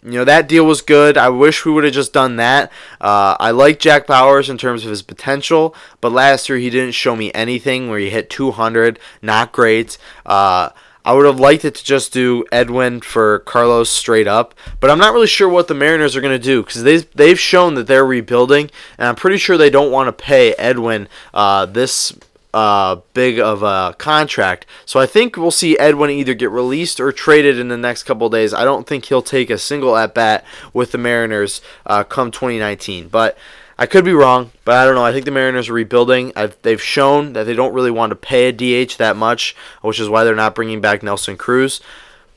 [0.03, 1.17] you know that deal was good.
[1.17, 2.71] I wish we would have just done that.
[2.99, 6.93] Uh, I like Jack Bauers in terms of his potential, but last year he didn't
[6.93, 8.99] show me anything where he hit 200.
[9.21, 9.97] Not great.
[10.25, 10.69] Uh,
[11.05, 14.99] I would have liked it to just do Edwin for Carlos straight up, but I'm
[14.99, 17.87] not really sure what the Mariners are going to do because they've, they've shown that
[17.87, 22.13] they're rebuilding, and I'm pretty sure they don't want to pay Edwin uh, this
[22.53, 24.65] uh, big of a contract.
[24.85, 28.29] So I think we'll see Edwin either get released or traded in the next couple
[28.29, 28.53] days.
[28.53, 33.09] I don't think he'll take a single at bat with the Mariners uh, come 2019,
[33.09, 33.37] but.
[33.77, 35.03] I could be wrong, but I don't know.
[35.03, 36.31] I think the Mariners are rebuilding.
[36.35, 39.99] I've, they've shown that they don't really want to pay a DH that much, which
[39.99, 41.81] is why they're not bringing back Nelson Cruz.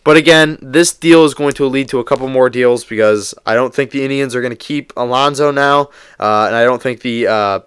[0.02, 3.54] But again, this deal is going to lead to a couple more deals because I
[3.54, 7.00] don't think the Indians are going to keep Alonso now, uh, and I don't think
[7.00, 7.60] the uh,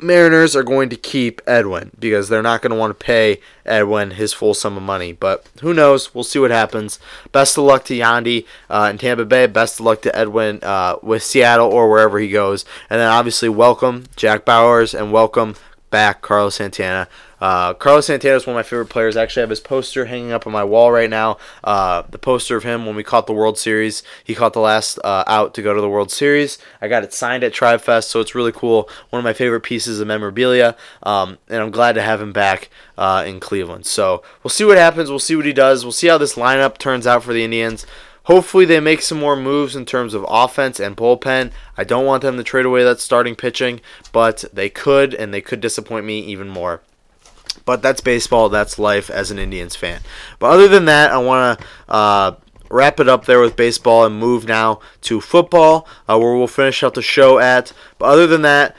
[0.00, 4.12] Mariners are going to keep Edwin because they're not going to want to pay Edwin
[4.12, 5.12] his full sum of money.
[5.12, 6.14] But who knows?
[6.14, 7.00] We'll see what happens.
[7.32, 9.46] Best of luck to Yandy uh, in Tampa Bay.
[9.46, 12.64] Best of luck to Edwin uh, with Seattle or wherever he goes.
[12.88, 15.56] And then obviously welcome Jack Bauers and welcome
[15.90, 17.08] back Carlos Santana.
[17.40, 19.16] Uh, Carlos Santana is one of my favorite players.
[19.16, 21.38] Actually, I actually have his poster hanging up on my wall right now.
[21.62, 24.02] Uh, the poster of him when we caught the World Series.
[24.24, 26.58] He caught the last uh, out to go to the World Series.
[26.80, 28.88] I got it signed at Tribe Fest, so it's really cool.
[29.10, 32.70] One of my favorite pieces of memorabilia, um, and I'm glad to have him back
[32.96, 33.86] uh, in Cleveland.
[33.86, 35.10] So we'll see what happens.
[35.10, 35.84] We'll see what he does.
[35.84, 37.86] We'll see how this lineup turns out for the Indians.
[38.24, 41.50] Hopefully, they make some more moves in terms of offense and bullpen.
[41.78, 43.80] I don't want them to trade away that starting pitching,
[44.12, 46.82] but they could, and they could disappoint me even more.
[47.64, 48.48] But that's baseball.
[48.48, 50.00] That's life as an Indians fan.
[50.38, 52.36] But other than that, I want to uh,
[52.70, 56.82] wrap it up there with baseball and move now to football, uh, where we'll finish
[56.82, 57.72] out the show at.
[57.98, 58.76] But other than that,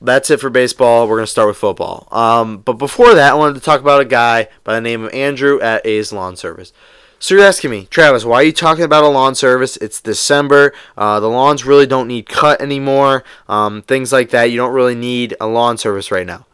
[0.00, 1.08] that's it for baseball.
[1.08, 2.08] We're going to start with football.
[2.10, 5.14] Um, but before that, I wanted to talk about a guy by the name of
[5.14, 6.72] Andrew at A's Lawn Service.
[7.18, 9.78] So you're asking me, Travis, why are you talking about a lawn service?
[9.78, 10.74] It's December.
[10.94, 13.24] Uh, the lawns really don't need cut anymore.
[13.48, 14.50] Um, things like that.
[14.50, 16.44] You don't really need a lawn service right now.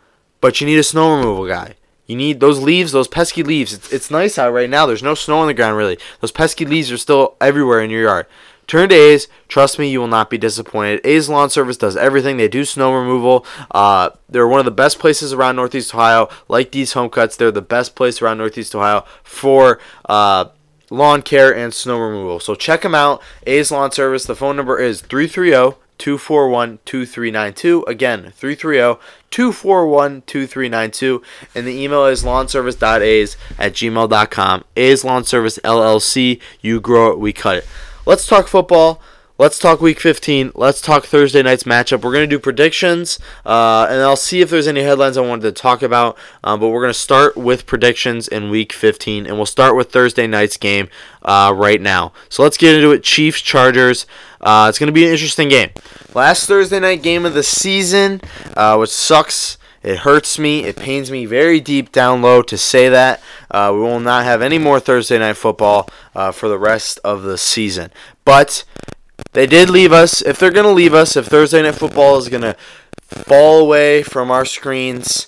[0.40, 1.74] But you need a snow removal guy.
[2.06, 3.72] You need those leaves, those pesky leaves.
[3.72, 4.84] It's, it's nice out right now.
[4.84, 5.98] There's no snow on the ground really.
[6.20, 8.26] Those pesky leaves are still everywhere in your yard.
[8.66, 9.26] Turn to A's.
[9.48, 11.00] Trust me, you will not be disappointed.
[11.02, 12.36] A's Lawn Service does everything.
[12.36, 13.44] They do snow removal.
[13.70, 16.28] Uh, they're one of the best places around Northeast Ohio.
[16.48, 20.46] Like these home cuts, they're the best place around Northeast Ohio for uh,
[20.88, 22.38] lawn care and snow removal.
[22.38, 23.20] So check them out.
[23.46, 24.24] A's Lawn Service.
[24.24, 27.84] The phone number is 330 241 2392.
[27.86, 31.22] Again, 330 241 2392.
[31.54, 34.64] And the email is lawnservice.a's at gmail.com.
[34.76, 36.40] A's Lawn Service LLC.
[36.60, 37.66] You grow it, we cut it.
[38.06, 39.00] Let's talk football.
[39.40, 40.52] Let's talk week 15.
[40.54, 42.02] Let's talk Thursday night's matchup.
[42.02, 45.44] We're going to do predictions, uh, and I'll see if there's any headlines I wanted
[45.44, 46.18] to talk about.
[46.44, 49.90] Um, but we're going to start with predictions in week 15, and we'll start with
[49.90, 50.90] Thursday night's game
[51.22, 52.12] uh, right now.
[52.28, 53.02] So let's get into it.
[53.02, 54.04] Chiefs, Chargers.
[54.42, 55.70] Uh, it's going to be an interesting game.
[56.12, 58.20] Last Thursday night game of the season,
[58.54, 59.56] uh, which sucks.
[59.82, 60.64] It hurts me.
[60.64, 63.22] It pains me very deep down low to say that.
[63.50, 67.22] Uh, we will not have any more Thursday night football uh, for the rest of
[67.22, 67.90] the season.
[68.26, 68.64] But
[69.32, 70.22] they did leave us.
[70.22, 72.56] If they're going to leave us, if Thursday Night Football is going to
[73.10, 75.26] fall away from our screens,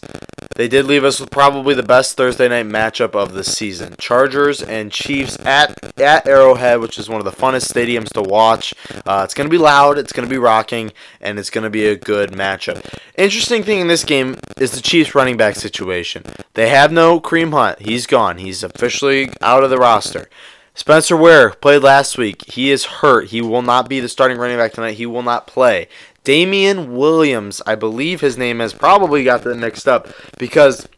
[0.54, 3.94] they did leave us with probably the best Thursday night matchup of the season.
[3.98, 8.74] Chargers and Chiefs at at Arrowhead, which is one of the funnest stadiums to watch.
[9.06, 11.70] Uh, it's going to be loud, it's going to be rocking, and it's going to
[11.70, 12.84] be a good matchup.
[13.16, 16.22] Interesting thing in this game is the Chiefs running back situation.
[16.54, 17.80] They have no Kareem Hunt.
[17.80, 18.38] He's gone.
[18.38, 20.28] He's officially out of the roster.
[20.74, 22.44] Spencer Ware played last week.
[22.50, 23.28] He is hurt.
[23.28, 24.94] He will not be the starting running back tonight.
[24.94, 25.88] He will not play.
[26.24, 30.08] Damien Williams, I believe his name has probably got that mixed up
[30.38, 30.88] because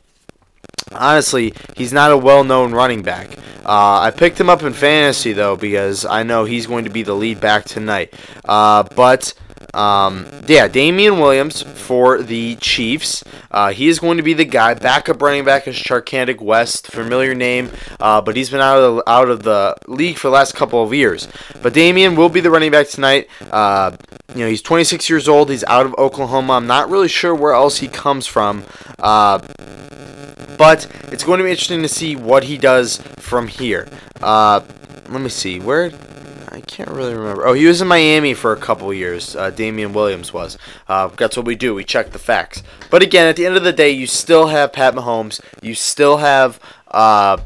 [0.93, 3.37] honestly, he's not a well-known running back.
[3.65, 7.03] Uh, I picked him up in fantasy though because I know he's going to be
[7.03, 8.15] the lead back tonight.
[8.45, 9.33] Uh, but
[9.75, 13.25] um, yeah, Damien Williams for the Chiefs.
[13.51, 14.75] Uh, he is going to be the guy.
[14.75, 19.11] Backup running back is Charcandrick West, familiar name, uh, but he's been out of the,
[19.11, 21.29] out of the league for the last couple of years.
[21.63, 23.29] But Damien will be the running back tonight.
[23.51, 23.97] Uh,
[24.35, 25.51] you know, he's 26 years old.
[25.51, 26.55] He's out of Oklahoma.
[26.55, 28.65] I'm not really sure where else he comes from.
[28.99, 29.39] Uh,
[30.57, 33.89] but it's going to be interesting to see what he does from here.
[34.23, 34.61] Uh,
[35.09, 35.61] let me see.
[35.61, 35.91] Where
[36.55, 37.49] I can't really remember.
[37.49, 39.35] Oh, he was in Miami for a couple years.
[39.35, 40.57] Uh, Damien Williams was.
[40.87, 41.75] Uh, that's what we do.
[41.75, 42.63] We check the facts.
[42.91, 45.41] But again, at the end of the day, you still have Pat Mahomes.
[45.63, 46.61] You still have
[46.93, 47.39] uh,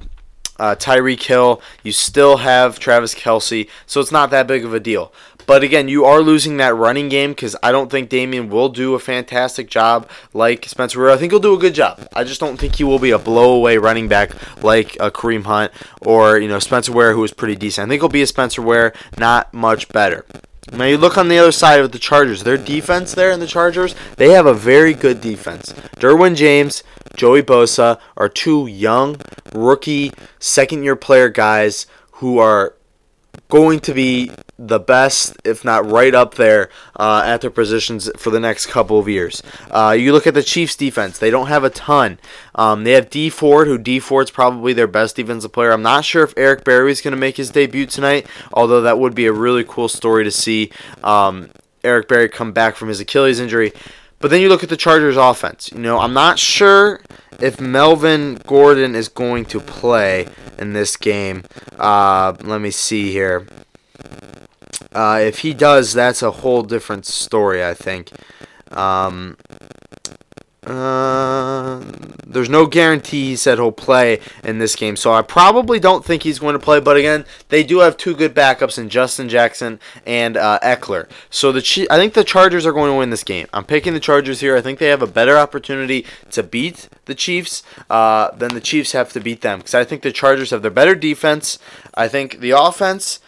[0.59, 1.62] uh, Tyreek Hill.
[1.83, 3.71] You still have Travis Kelce.
[3.87, 5.11] So it's not that big of a deal.
[5.49, 8.93] But again, you are losing that running game because I don't think Damien will do
[8.93, 11.09] a fantastic job like Spencer Ware.
[11.09, 12.07] I think he'll do a good job.
[12.13, 14.33] I just don't think he will be a blowaway running back
[14.63, 17.87] like a Kareem Hunt or you know Spencer Ware, who is pretty decent.
[17.87, 20.27] I think he'll be a Spencer Ware, not much better.
[20.71, 22.45] Now you look on the other side of the Chargers.
[22.45, 25.73] Their defense there in the Chargers, they have a very good defense.
[25.97, 26.83] Derwin James,
[27.17, 29.17] Joey Bosa are two young
[29.55, 32.75] rookie second year player guys who are
[33.49, 38.31] going to be the best, if not right up there, uh, at their positions for
[38.31, 39.42] the next couple of years.
[39.71, 42.18] Uh, you look at the Chiefs' defense; they don't have a ton.
[42.55, 45.73] Um, they have Dee Ford, who Dee Ford's probably their best defensive player.
[45.73, 48.99] I'm not sure if Eric Berry is going to make his debut tonight, although that
[48.99, 50.71] would be a really cool story to see
[51.05, 51.51] um,
[51.85, 53.73] Eric Berry come back from his Achilles injury.
[54.21, 55.71] But then you look at the Chargers' offense.
[55.71, 57.01] You know, I'm not sure
[57.40, 60.27] if Melvin Gordon is going to play
[60.59, 61.44] in this game.
[61.79, 63.47] Uh, let me see here.
[64.92, 68.11] Uh, if he does, that's a whole different story, I think.
[68.72, 69.37] Um,
[70.68, 71.81] Uh,
[72.27, 76.24] there's no guarantee he said he'll play in this game, so I probably don't think
[76.24, 76.79] he's going to play.
[76.79, 81.09] But again, they do have two good backups in Justin Jackson and uh, Ekeler.
[81.31, 83.46] So the I think the Chargers are going to win this game.
[83.55, 84.57] I'm picking the Chargers here.
[84.57, 88.92] I think they have a better opportunity to beat the Chiefs uh, than the Chiefs
[88.92, 91.59] have to beat them because I think the Chargers have their better defense.
[91.94, 93.20] I think the offense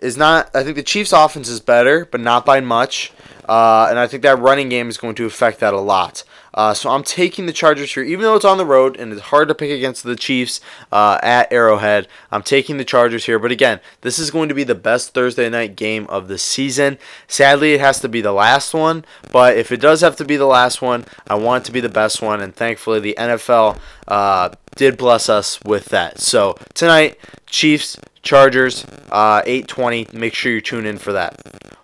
[0.00, 0.54] is not.
[0.54, 3.12] I think the Chiefs' offense is better, but not by much.
[3.48, 6.24] Uh, and I think that running game is going to affect that a lot.
[6.52, 9.20] Uh, so I'm taking the Chargers here, even though it's on the road and it's
[9.20, 12.08] hard to pick against the Chiefs uh, at Arrowhead.
[12.32, 15.48] I'm taking the Chargers here, but again, this is going to be the best Thursday
[15.50, 16.98] night game of the season.
[17.28, 20.36] Sadly, it has to be the last one, but if it does have to be
[20.36, 23.78] the last one, I want it to be the best one, and thankfully the NFL
[24.08, 26.20] uh, did bless us with that.
[26.20, 30.12] So tonight, Chiefs, Chargers, uh, 8:20.
[30.12, 31.40] Make sure you tune in for that.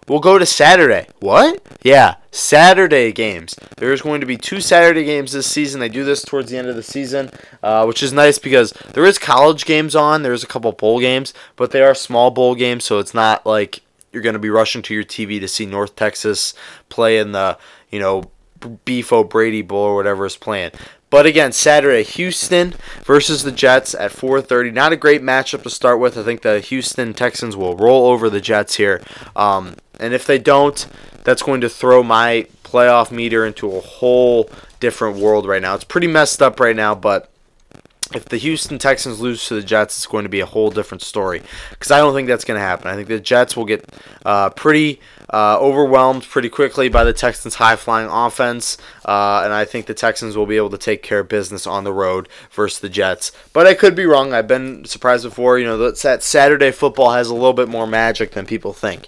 [0.08, 1.06] We'll go to Saturday.
[1.20, 1.62] What?
[1.82, 3.54] Yeah, Saturday games.
[3.76, 5.80] There's going to be two Saturday games this season.
[5.80, 7.30] They do this towards the end of the season,
[7.62, 10.22] uh, which is nice because there is college games on.
[10.22, 13.80] There's a couple bowl games, but they are small bowl games, so it's not like
[14.12, 16.52] you're going to be rushing to your TV to see North Texas
[16.88, 17.56] play in the,
[17.90, 18.24] you know,
[18.84, 20.72] Beef O'Brady Bowl or whatever is playing.
[21.12, 22.72] But again, Saturday, Houston
[23.04, 24.70] versus the Jets at 4:30.
[24.72, 26.16] Not a great matchup to start with.
[26.16, 29.02] I think the Houston Texans will roll over the Jets here.
[29.36, 30.86] Um, and if they don't,
[31.22, 34.48] that's going to throw my playoff meter into a whole
[34.80, 35.74] different world right now.
[35.74, 37.28] It's pretty messed up right now, but
[38.14, 41.02] if the Houston Texans lose to the Jets, it's going to be a whole different
[41.02, 41.42] story.
[41.68, 42.88] Because I don't think that's going to happen.
[42.88, 43.84] I think the Jets will get
[44.24, 44.98] uh, pretty
[45.32, 48.76] uh, overwhelmed pretty quickly by the Texans' high flying offense.
[49.04, 51.84] Uh, and I think the Texans will be able to take care of business on
[51.84, 53.32] the road versus the Jets.
[53.52, 54.32] But I could be wrong.
[54.32, 55.58] I've been surprised before.
[55.58, 59.06] You know, that Saturday football has a little bit more magic than people think.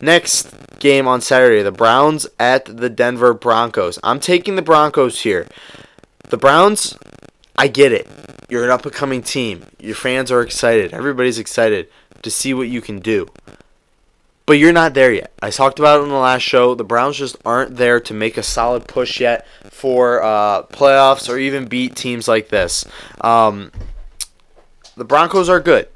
[0.00, 3.98] Next game on Saturday, the Browns at the Denver Broncos.
[4.02, 5.46] I'm taking the Broncos here.
[6.28, 6.98] The Browns,
[7.56, 8.06] I get it.
[8.48, 9.64] You're an up and coming team.
[9.80, 10.92] Your fans are excited.
[10.92, 11.88] Everybody's excited
[12.22, 13.28] to see what you can do.
[14.46, 15.32] But you're not there yet.
[15.42, 16.76] I talked about it in the last show.
[16.76, 21.36] The Browns just aren't there to make a solid push yet for uh, playoffs or
[21.36, 22.84] even beat teams like this.
[23.20, 23.72] Um,
[24.96, 25.88] the Broncos are good.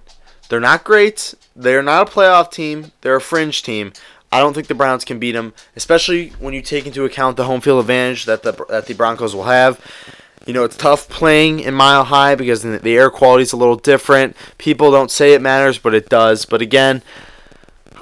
[0.49, 1.35] They're not great.
[1.55, 2.91] They're not a playoff team.
[3.03, 3.93] They're a fringe team.
[4.33, 7.45] I don't think the Browns can beat them, especially when you take into account the
[7.45, 9.81] home field advantage that the that the Broncos will have.
[10.47, 13.77] You know, it's tough playing in Mile High because the air quality is a little
[13.77, 14.37] different.
[14.59, 16.47] People don't say it matters, but it does.
[16.47, 17.03] But again,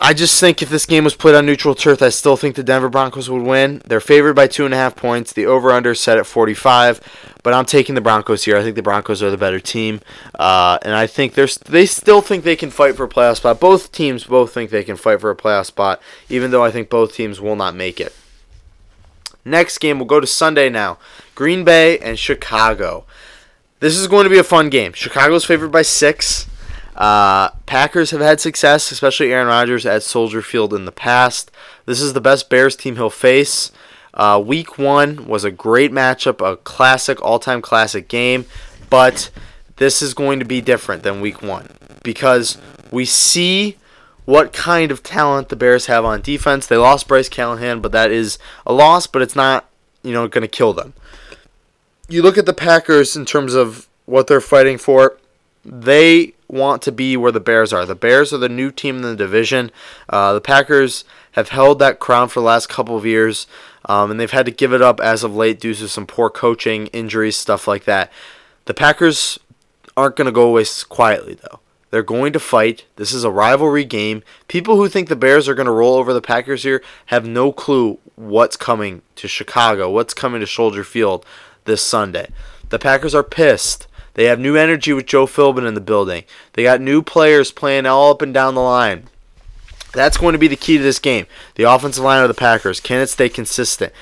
[0.01, 2.63] I just think if this game was played on neutral turf, I still think the
[2.63, 3.83] Denver Broncos would win.
[3.85, 5.33] They're favored by two and a half points.
[5.33, 7.01] The over/under set at 45,
[7.43, 8.57] but I'm taking the Broncos here.
[8.57, 10.01] I think the Broncos are the better team,
[10.39, 13.59] uh, and I think there's they still think they can fight for a playoff spot.
[13.59, 16.91] Both teams both think they can fight for a playoff spot, even though I think
[16.91, 18.15] both teams will not make it.
[19.45, 20.99] Next game, we'll go to Sunday now.
[21.35, 23.05] Green Bay and Chicago.
[23.81, 24.93] This is going to be a fun game.
[24.93, 26.47] Chicago's favored by six.
[26.99, 31.53] Uh, Packers have had success, especially Aaron Rodgers at Soldier Field in the past.
[31.87, 33.71] This is the best Bears team he'll face.
[34.13, 38.47] Uh, week one was a great matchup, a classic, all time classic game,
[38.91, 39.31] but
[39.77, 41.71] this is going to be different than week one
[42.03, 42.59] because
[42.91, 43.77] we see
[44.25, 46.67] what kind of talent the Bears have on defense.
[46.67, 49.69] They lost Bryce Callahan, but that is a loss, but it's not,
[50.03, 50.95] you know, going to kill them.
[52.09, 55.17] You look at the Packers in terms of what they're fighting for.
[55.65, 57.85] They want to be where the Bears are.
[57.87, 59.71] The Bears are the new team in the division.
[60.09, 63.47] Uh, the Packers have held that crown for the last couple of years,
[63.85, 66.31] um, and they've had to give it up as of late due to some poor
[66.31, 68.11] coaching, injuries, stuff like that.
[68.65, 69.39] The Packers
[69.97, 71.61] aren't going to go away quietly, though.
[71.91, 72.85] They're going to fight.
[72.97, 74.23] This is a rivalry game.
[74.47, 77.51] People who think the Bears are going to roll over the Packers here have no
[77.51, 81.25] clue what's coming to Chicago, what's coming to Soldier Field
[81.65, 82.29] this Sunday.
[82.69, 83.87] The Packers are pissed.
[84.19, 86.25] They have new energy with Joe Philbin in the building.
[86.55, 89.05] They got new players playing all up and down the line.
[89.93, 91.29] That's going to be the key to this game.
[91.55, 92.81] The offensive line of the Packers.
[92.81, 93.93] Can it stay consistent?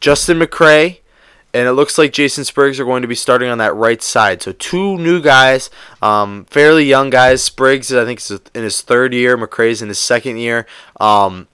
[0.00, 0.98] Justin McCray
[1.54, 4.42] and it looks like Jason Spriggs are going to be starting on that right side.
[4.42, 5.70] So two new guys,
[6.02, 7.40] um, fairly young guys.
[7.40, 9.38] Spriggs, I think, is in his third year.
[9.38, 10.66] McCray's in his second year,
[10.98, 11.46] um,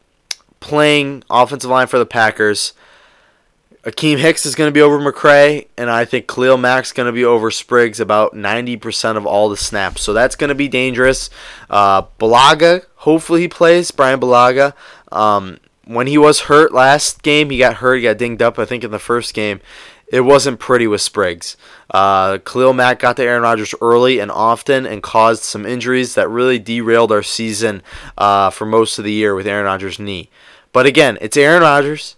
[0.61, 2.73] playing offensive line for the Packers.
[3.87, 7.13] Akiem Hicks is going to be over McCray, and I think Khalil Mack's going to
[7.13, 10.03] be over Spriggs about 90% of all the snaps.
[10.03, 11.31] So that's going to be dangerous.
[11.71, 13.93] Uh, Bulaga, hopefully he plays.
[13.93, 14.75] Brian Bulaga.
[15.13, 17.99] Um, when he was hurt last game, he got hurt.
[17.99, 19.61] He got dinged up, I think, in the first game.
[20.09, 21.57] It wasn't pretty with Spriggs.
[21.89, 26.29] Uh, Khalil Mack got to Aaron Rodgers early and often and caused some injuries that
[26.29, 27.85] really derailed our season
[28.19, 30.29] uh, for most of the year with Aaron Rodgers' knee.
[30.73, 32.17] But again, it's Aaron Rodgers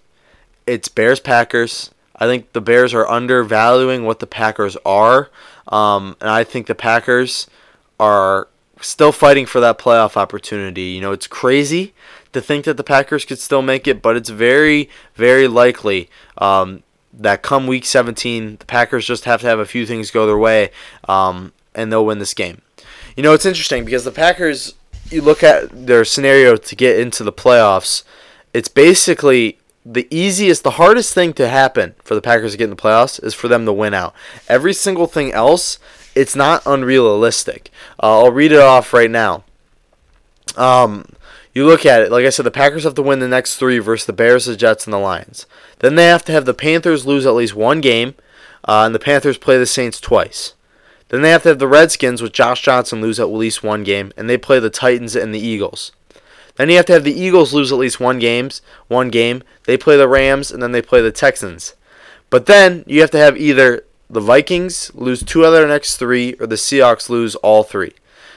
[0.68, 1.90] it's Bears Packers.
[2.16, 5.30] I think the Bears are undervaluing what the Packers are,
[5.68, 7.46] um, and I think the Packers
[7.98, 8.48] are
[8.80, 10.82] still fighting for that playoff opportunity.
[10.82, 11.94] You know, it's crazy
[12.32, 16.82] to think that the Packers could still make it, but it's very, very likely um,
[17.12, 20.38] that come week 17, the Packers just have to have a few things go their
[20.38, 20.70] way,
[21.08, 22.62] um, and they'll win this game.
[23.16, 24.74] You know, it's interesting because the Packers,
[25.10, 28.02] you look at their scenario to get into the playoffs,
[28.52, 29.58] it's basically
[29.90, 33.22] the easiest, the hardest thing to happen for the Packers to get in the playoffs
[33.24, 34.14] is for them to win out.
[34.46, 35.78] Every single thing else,
[36.14, 37.70] it's not unrealistic.
[38.02, 39.44] Uh, I'll read it off right now.
[40.56, 41.06] Um,
[41.54, 43.78] you look at it, like I said, the Packers have to win the next three
[43.78, 45.46] versus the Bears, the Jets, and the Lions.
[45.78, 48.14] Then they have to have the Panthers lose at least one game,
[48.66, 50.54] uh, and the Panthers play the Saints twice.
[51.08, 54.12] Then they have to have the Redskins with Josh Johnson lose at least one game,
[54.16, 55.92] and they play the Titans and the Eagles.
[56.58, 59.42] Then you have to have the Eagles lose at least one games, one game.
[59.64, 61.74] They play the Rams, and then they play the Texans.
[62.30, 65.98] But then you have to have either the Vikings lose two out of their next
[65.98, 67.94] three, or the Seahawks lose all three.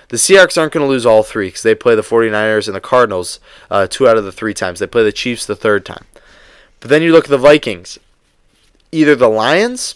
[0.09, 2.81] The Seahawks aren't going to lose all three because they play the 49ers and the
[2.81, 3.39] Cardinals
[3.71, 4.79] uh, two out of the three times.
[4.79, 6.05] They play the Chiefs the third time.
[6.79, 7.97] But then you look at the Vikings.
[8.91, 9.95] Either the Lions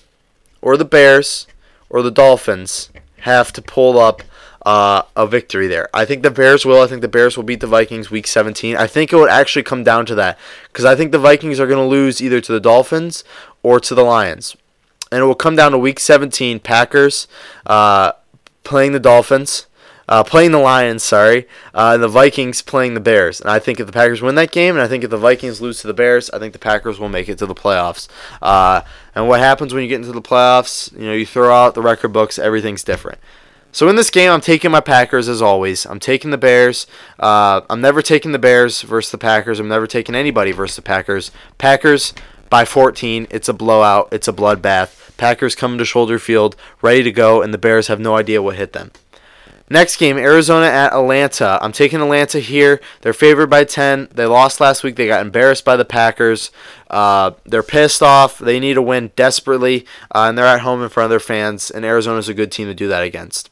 [0.61, 1.45] or the Bears
[1.89, 4.23] or the Dolphins have to pull up
[4.65, 5.89] uh, a victory there.
[5.93, 6.81] I think the Bears will.
[6.81, 8.75] I think the Bears will beat the Vikings week 17.
[8.75, 10.37] I think it would actually come down to that
[10.67, 13.23] because I think the Vikings are going to lose either to the Dolphins
[13.63, 14.55] or to the Lions.
[15.11, 17.27] And it will come down to week 17, Packers
[17.65, 18.13] uh,
[18.63, 19.67] playing the Dolphins
[20.07, 23.41] uh, playing the Lions, sorry, uh, and the Vikings playing the Bears.
[23.41, 25.61] And I think if the Packers win that game, and I think if the Vikings
[25.61, 28.07] lose to the Bears, I think the Packers will make it to the playoffs.
[28.41, 28.81] Uh,
[29.13, 30.91] and what happens when you get into the playoffs?
[30.93, 33.19] You know, you throw out the record books, everything's different.
[33.75, 35.85] So in this game, I'm taking my Packers as always.
[35.85, 36.87] I'm taking the Bears.
[37.19, 39.59] Uh, I'm never taking the Bears versus the Packers.
[39.59, 41.29] I'm never taking anybody versus the Packers.
[41.57, 42.13] Packers
[42.49, 43.27] by 14.
[43.29, 44.07] It's a blowout.
[44.13, 45.17] It's a bloodbath.
[45.17, 48.55] Packers come to Soldier Field, ready to go, and the Bears have no idea what
[48.55, 48.91] hit them.
[49.69, 51.59] Next game, Arizona at Atlanta.
[51.61, 52.79] I'm taking Atlanta here.
[53.01, 54.07] They're favored by 10.
[54.13, 54.95] They lost last week.
[54.95, 56.49] They got embarrassed by the Packers.
[56.89, 58.39] Uh, they're pissed off.
[58.39, 61.69] They need a win desperately, uh, and they're at home in front of their fans.
[61.69, 63.49] And Arizona's a good team to do that against.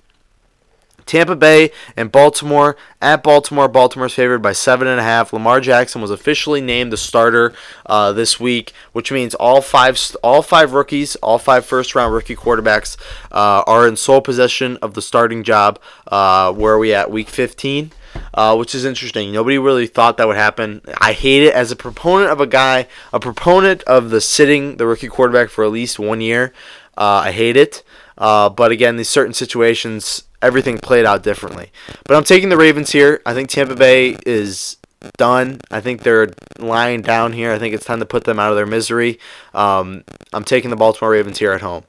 [1.06, 2.76] Tampa Bay and Baltimore.
[3.02, 5.34] At Baltimore, Baltimore's favored by seven and a half.
[5.34, 7.54] Lamar Jackson was officially named the starter
[7.86, 12.36] uh, this week, which means all five all five rookies, all five first round rookie
[12.36, 12.98] quarterbacks
[13.32, 15.80] uh, are in sole possession of the starting job.
[16.08, 17.12] Uh, where are we at?
[17.12, 17.92] Week 15.
[18.36, 19.32] Uh, which is interesting.
[19.32, 20.82] Nobody really thought that would happen.
[21.00, 24.86] I hate it as a proponent of a guy, a proponent of the sitting the
[24.86, 26.54] rookie quarterback for at least one year.
[26.96, 27.84] Uh, I hate it.
[28.24, 31.74] Uh, but again, these certain situations, everything played out differently.
[32.06, 33.22] But I'm taking the Ravens here.
[33.26, 34.78] I think Tampa Bay is
[35.18, 35.60] done.
[35.70, 37.52] I think they're lying down here.
[37.52, 39.20] I think it's time to put them out of their misery.
[39.54, 41.84] Um, I'm taking the Baltimore Ravens here at home.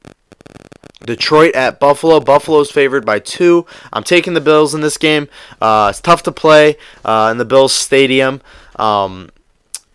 [1.06, 2.18] Detroit at Buffalo.
[2.18, 3.64] Buffalo's favored by two.
[3.92, 5.28] I'm taking the Bills in this game.
[5.60, 8.42] Uh, it's tough to play uh, in the Bills Stadium.
[8.74, 9.30] Um,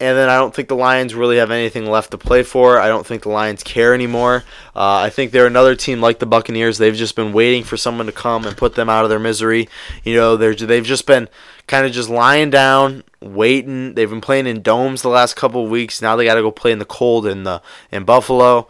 [0.02, 2.80] and then I don't think the Lions really have anything left to play for.
[2.80, 4.46] I don't think the Lions care anymore.
[4.74, 6.78] Uh, I think they're another team like the Buccaneers.
[6.78, 9.68] They've just been waiting for someone to come and put them out of their misery.
[10.06, 11.28] You know, they're they've just been
[11.68, 13.94] kind of just lying down, waiting.
[13.94, 16.02] They've been playing in domes the last couple of weeks.
[16.02, 18.70] Now they got to go play in the cold in the in Buffalo.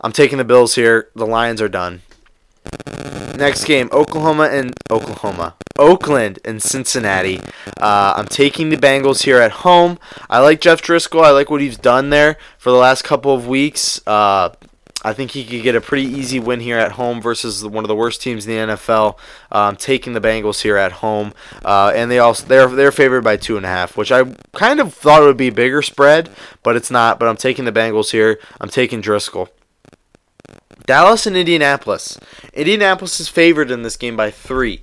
[0.00, 1.08] I'm taking the Bills here.
[1.16, 2.02] The Lions are done.
[3.36, 7.40] Next game, Oklahoma and Oklahoma, Oakland and Cincinnati.
[7.80, 9.98] Uh, I'm taking the Bengals here at home.
[10.28, 11.24] I like Jeff Driskel.
[11.24, 14.06] I like what he's done there for the last couple of weeks.
[14.06, 14.50] Uh,
[15.02, 17.88] I think he could get a pretty easy win here at home versus one of
[17.88, 19.16] the worst teams in the NFL.
[19.50, 21.32] Um, taking the Bengals here at home,
[21.64, 24.80] uh, and they also they're they're favored by two and a half, which I kind
[24.80, 26.28] of thought would be a bigger spread,
[26.62, 27.18] but it's not.
[27.18, 28.38] But I'm taking the Bengals here.
[28.60, 29.48] I'm taking Driskel.
[30.86, 32.18] Dallas and Indianapolis.
[32.52, 34.82] Indianapolis is favored in this game by three.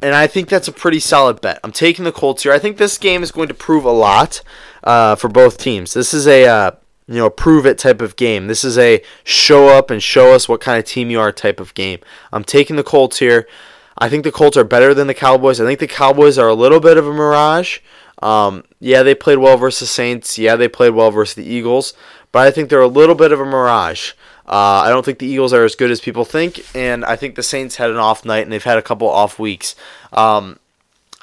[0.00, 1.60] And I think that's a pretty solid bet.
[1.64, 2.52] I'm taking the Colts here.
[2.52, 4.42] I think this game is going to prove a lot
[4.82, 5.94] uh, for both teams.
[5.94, 6.70] This is a uh,
[7.08, 8.46] you know prove it type of game.
[8.46, 11.60] This is a show up and show us what kind of team you are type
[11.60, 12.00] of game.
[12.32, 13.48] I'm taking the Colts here.
[13.96, 15.60] I think the Colts are better than the Cowboys.
[15.60, 17.78] I think the Cowboys are a little bit of a mirage.
[18.22, 20.38] Um, yeah, they played well versus the Saints.
[20.38, 21.94] Yeah, they played well versus the Eagles.
[22.32, 24.12] But I think they're a little bit of a mirage.
[24.46, 27.34] Uh, I don't think the Eagles are as good as people think, and I think
[27.34, 29.74] the Saints had an off night and they've had a couple off weeks.
[30.12, 30.58] Um,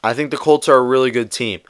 [0.04, 1.62] I think the Colts are a really good team.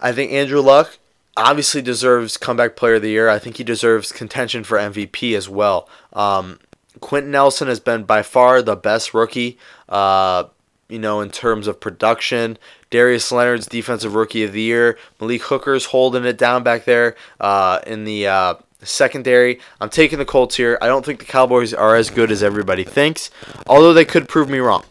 [0.00, 0.98] I think Andrew Luck
[1.36, 3.28] obviously deserves comeback player of the year.
[3.28, 5.88] I think he deserves contention for MVP as well.
[6.12, 6.58] Um,
[7.00, 9.58] Quenton Nelson has been by far the best rookie,
[9.88, 10.44] uh,
[10.88, 12.58] you know, in terms of production.
[12.90, 14.98] Darius Leonard's defensive rookie of the year.
[15.20, 18.54] Malik Hooker's holding it down back there uh, in the uh,
[18.84, 19.60] secondary.
[19.80, 20.78] I'm taking the Colts here.
[20.80, 23.30] I don't think the Cowboys are as good as everybody thinks,
[23.66, 24.84] although they could prove me wrong.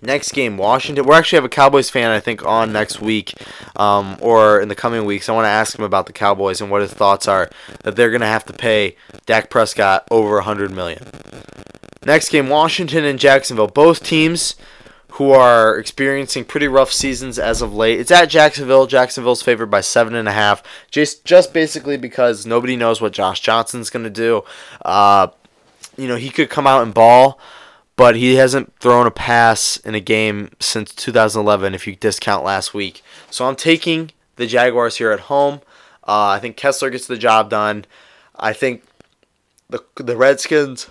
[0.00, 1.06] Next game, Washington.
[1.06, 3.34] we actually have a Cowboys fan, I think, on next week
[3.76, 5.28] um, or in the coming weeks.
[5.28, 7.50] I want to ask him about the Cowboys and what his thoughts are
[7.82, 11.02] that they're going to have to pay Dak Prescott over 100 million.
[12.04, 13.66] Next game, Washington and Jacksonville.
[13.66, 14.56] Both teams
[15.14, 18.00] who are experiencing pretty rough seasons as of late.
[18.00, 18.88] It's at Jacksonville.
[18.88, 20.60] Jacksonville's favored by seven and a half,
[20.90, 24.42] just just basically because nobody knows what Josh Johnson's going to do.
[24.84, 25.28] Uh,
[25.96, 27.38] you know, he could come out and ball,
[27.94, 32.74] but he hasn't thrown a pass in a game since 2011 if you discount last
[32.74, 33.00] week.
[33.30, 35.60] So I'm taking the Jaguars here at home.
[36.02, 37.84] Uh, I think Kessler gets the job done.
[38.34, 38.82] I think
[39.70, 40.90] the the Redskins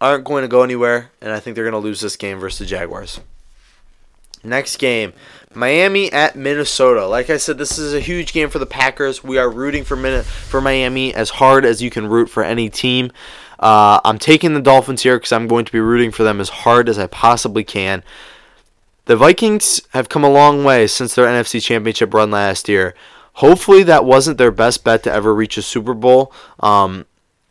[0.00, 2.60] aren't going to go anywhere, and I think they're going to lose this game versus
[2.60, 3.20] the Jaguars.
[4.42, 5.12] Next game,
[5.54, 7.06] Miami at Minnesota.
[7.06, 9.22] Like I said, this is a huge game for the Packers.
[9.22, 12.70] We are rooting for Min- for Miami as hard as you can root for any
[12.70, 13.12] team.
[13.58, 16.48] Uh, I'm taking the Dolphins here because I'm going to be rooting for them as
[16.48, 18.02] hard as I possibly can.
[19.04, 22.94] The Vikings have come a long way since their NFC Championship run last year.
[23.34, 26.32] Hopefully, that wasn't their best bet to ever reach a Super Bowl.
[26.60, 27.04] Um,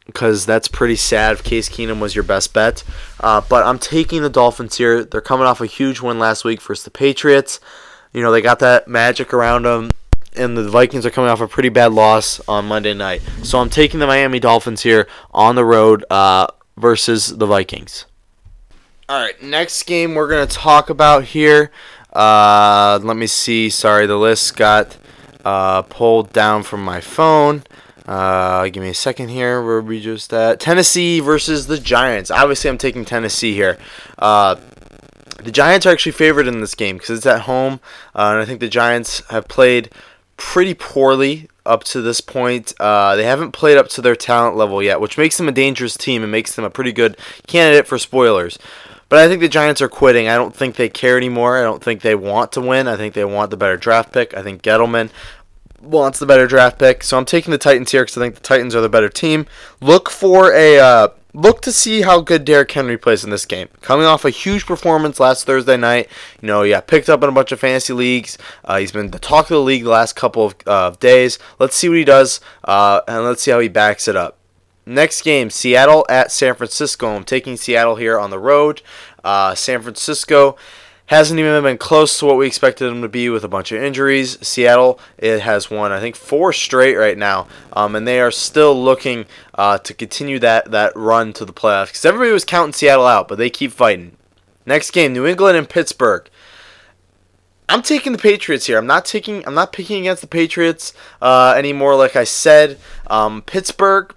[0.09, 2.83] because that's pretty sad if Case Keenum was your best bet.
[3.19, 5.03] Uh, but I'm taking the Dolphins here.
[5.03, 7.59] They're coming off a huge win last week versus the Patriots.
[8.13, 9.91] You know, they got that magic around them,
[10.35, 13.21] and the Vikings are coming off a pretty bad loss on Monday night.
[13.43, 18.05] So I'm taking the Miami Dolphins here on the road uh, versus the Vikings.
[19.07, 21.71] All right, next game we're going to talk about here.
[22.13, 23.69] Uh, let me see.
[23.69, 24.97] Sorry, the list got
[25.45, 27.63] uh, pulled down from my phone.
[28.09, 29.61] Uh, give me a second here.
[29.61, 30.59] Where we just at?
[30.59, 32.31] Tennessee versus the Giants.
[32.31, 33.77] Obviously, I'm taking Tennessee here.
[34.17, 34.55] Uh,
[35.43, 37.79] the Giants are actually favored in this game because it's at home,
[38.15, 39.91] uh, and I think the Giants have played
[40.37, 42.73] pretty poorly up to this point.
[42.79, 45.95] Uh, they haven't played up to their talent level yet, which makes them a dangerous
[45.95, 48.57] team and makes them a pretty good candidate for spoilers.
[49.07, 50.27] But I think the Giants are quitting.
[50.27, 51.57] I don't think they care anymore.
[51.57, 52.87] I don't think they want to win.
[52.87, 54.35] I think they want the better draft pick.
[54.35, 55.09] I think Gettleman
[55.81, 58.41] wants the better draft pick, so I'm taking the Titans here because I think the
[58.41, 59.45] Titans are the better team.
[59.81, 63.69] Look for a uh, look to see how good Derrick Henry plays in this game.
[63.81, 66.09] Coming off a huge performance last Thursday night,
[66.41, 68.37] you know, yeah, picked up in a bunch of fantasy leagues.
[68.65, 71.39] Uh, he's been the talk of the league the last couple of uh, days.
[71.59, 74.37] Let's see what he does, uh, and let's see how he backs it up.
[74.85, 77.15] Next game, Seattle at San Francisco.
[77.15, 78.81] I'm taking Seattle here on the road.
[79.23, 80.57] Uh, San Francisco
[81.09, 83.81] hasn't even been close to what we expected them to be with a bunch of
[83.81, 84.37] injuries.
[84.47, 88.79] Seattle it has won I think four straight right now, um, and they are still
[88.79, 91.87] looking uh, to continue that that run to the playoffs.
[91.87, 94.15] Because everybody was counting Seattle out, but they keep fighting.
[94.65, 96.29] Next game, New England and Pittsburgh.
[97.67, 98.77] I'm taking the Patriots here.
[98.77, 99.45] I'm not taking.
[99.47, 100.93] I'm not picking against the Patriots
[101.23, 101.95] uh, anymore.
[101.95, 104.13] Like I said, um, Pittsburgh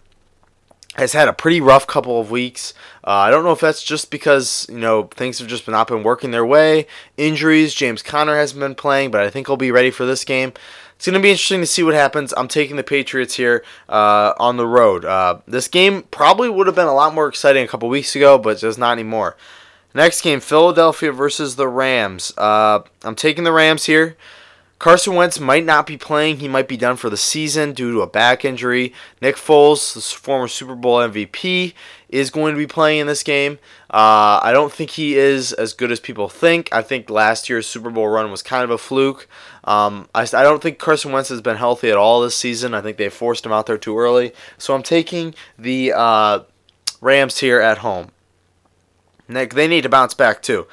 [0.95, 2.75] has had a pretty rough couple of weeks.
[3.05, 6.03] Uh, I don't know if that's just because you know things have just not been
[6.03, 6.87] working their way.
[7.17, 7.75] Injuries.
[7.75, 10.53] James Conner hasn't been playing, but I think he'll be ready for this game.
[10.97, 12.33] It's going to be interesting to see what happens.
[12.37, 15.05] I'm taking the Patriots here uh, on the road.
[15.05, 18.39] Uh, this game probably would have been a lot more exciting a couple weeks ago,
[18.39, 19.37] but just not anymore.
[19.95, 22.33] Next game, Philadelphia versus the Rams.
[22.39, 24.17] Uh, I'm taking the Rams here.
[24.83, 26.39] Carson Wentz might not be playing.
[26.39, 28.93] He might be done for the season due to a back injury.
[29.21, 31.73] Nick Foles, the former Super Bowl MVP,
[32.09, 33.61] is going to be playing in this game.
[33.91, 36.69] Uh, I don't think he is as good as people think.
[36.73, 39.29] I think last year's Super Bowl run was kind of a fluke.
[39.63, 42.75] Um, I, I don't think Carson Wentz has been healthy at all this season.
[42.75, 44.33] I think they forced him out there too early.
[44.59, 46.41] So I'm taking the uh,
[47.01, 48.11] Rams here at home.
[49.29, 50.67] Nick, they need to bounce back too.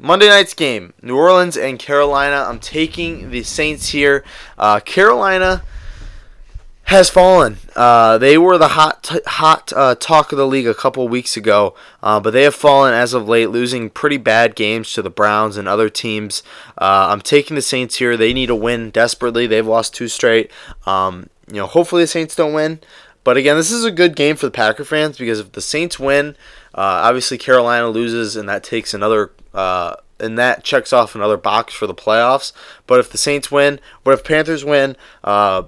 [0.00, 2.46] Monday night's game, New Orleans and Carolina.
[2.48, 4.24] I'm taking the Saints here.
[4.56, 5.64] Uh, Carolina
[6.84, 7.58] has fallen.
[7.74, 11.36] Uh, they were the hot t- hot uh, talk of the league a couple weeks
[11.36, 15.10] ago, uh, but they have fallen as of late, losing pretty bad games to the
[15.10, 16.44] Browns and other teams.
[16.80, 18.16] Uh, I'm taking the Saints here.
[18.16, 19.48] They need a win desperately.
[19.48, 20.50] They've lost two straight.
[20.86, 22.78] Um, you know, hopefully the Saints don't win.
[23.24, 25.98] But again, this is a good game for the Packer fans because if the Saints
[25.98, 26.36] win,
[26.78, 31.74] uh, obviously Carolina loses, and that takes another uh, and that checks off another box
[31.74, 32.52] for the playoffs.
[32.86, 35.64] But if the Saints win, but if Panthers win, uh,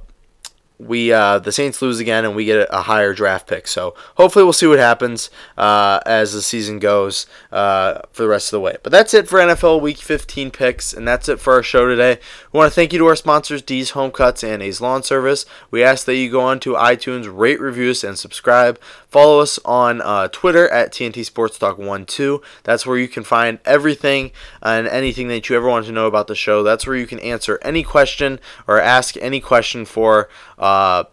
[0.81, 3.67] we uh, the Saints lose again and we get a, higher draft pick.
[3.67, 8.49] So hopefully we'll see what happens uh, as the season goes uh, for the rest
[8.49, 8.77] of the way.
[8.83, 12.19] But that's it for NFL Week 15 picks, and that's it for our show today.
[12.53, 15.45] We want to thank you to our sponsors, D's Home Cuts and A's Lawn Service.
[15.71, 18.81] We ask that you go on to iTunes, rate reviews, and subscribe.
[19.11, 22.41] Follow us on uh, Twitter at TNT Sports Talk 12.
[22.63, 24.31] That's where you can find everything
[24.63, 26.63] and anything that you ever want to know about the show.
[26.63, 28.39] That's where you can answer any question
[28.69, 31.05] or ask any question for uh,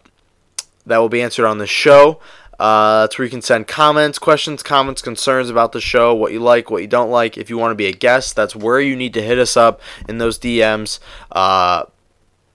[0.86, 2.20] that will be answered on the show.
[2.58, 6.40] Uh, that's where you can send comments, questions, comments, concerns about the show, what you
[6.40, 7.36] like, what you don't like.
[7.36, 9.80] If you want to be a guest, that's where you need to hit us up
[10.08, 10.98] in those DMs.
[11.30, 11.84] Uh,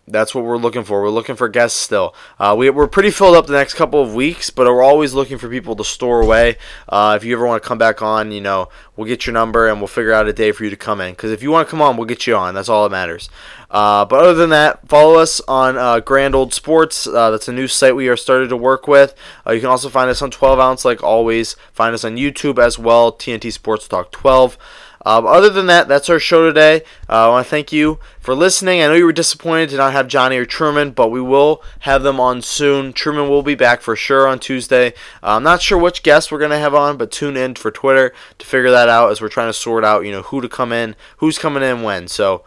[0.08, 1.01] that's what we're looking for.
[1.01, 2.14] We're looking for guests still.
[2.38, 5.38] Uh, we, we're pretty filled up the next couple of weeks, but we're always looking
[5.38, 6.58] for people to store away.
[6.89, 9.68] Uh, if you ever want to come back on, you know, we'll get your number
[9.68, 11.12] and we'll figure out a day for you to come in.
[11.12, 12.54] Because if you want to come on, we'll get you on.
[12.54, 13.30] That's all that matters.
[13.72, 17.08] Uh, but other than that, follow us on uh, Grand Old Sports.
[17.08, 19.16] Uh, that's a new site we are started to work with.
[19.47, 21.56] Uh, you can also find us on 12 ounce, like always.
[21.72, 24.58] Find us on YouTube as well, TNT Sports Talk 12.
[25.06, 26.84] Um, other than that, that's our show today.
[27.10, 28.82] Uh, I want to thank you for listening.
[28.82, 32.04] I know you were disappointed to not have Johnny or Truman, but we will have
[32.04, 32.93] them on soon.
[32.93, 34.89] Truman will be back for sure on Tuesday.
[35.22, 37.72] Uh, I'm not sure which guests we're going to have on, but tune in for
[37.72, 40.49] Twitter to figure that out as we're trying to sort out, you know, who to
[40.49, 42.08] come in, who's coming in when.
[42.08, 42.43] So.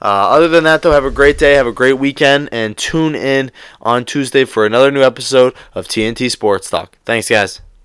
[0.00, 3.16] Uh, other than that, though, have a great day, have a great weekend, and tune
[3.16, 3.50] in
[3.82, 6.96] on Tuesday for another new episode of TNT Sports Talk.
[7.04, 7.67] Thanks, guys.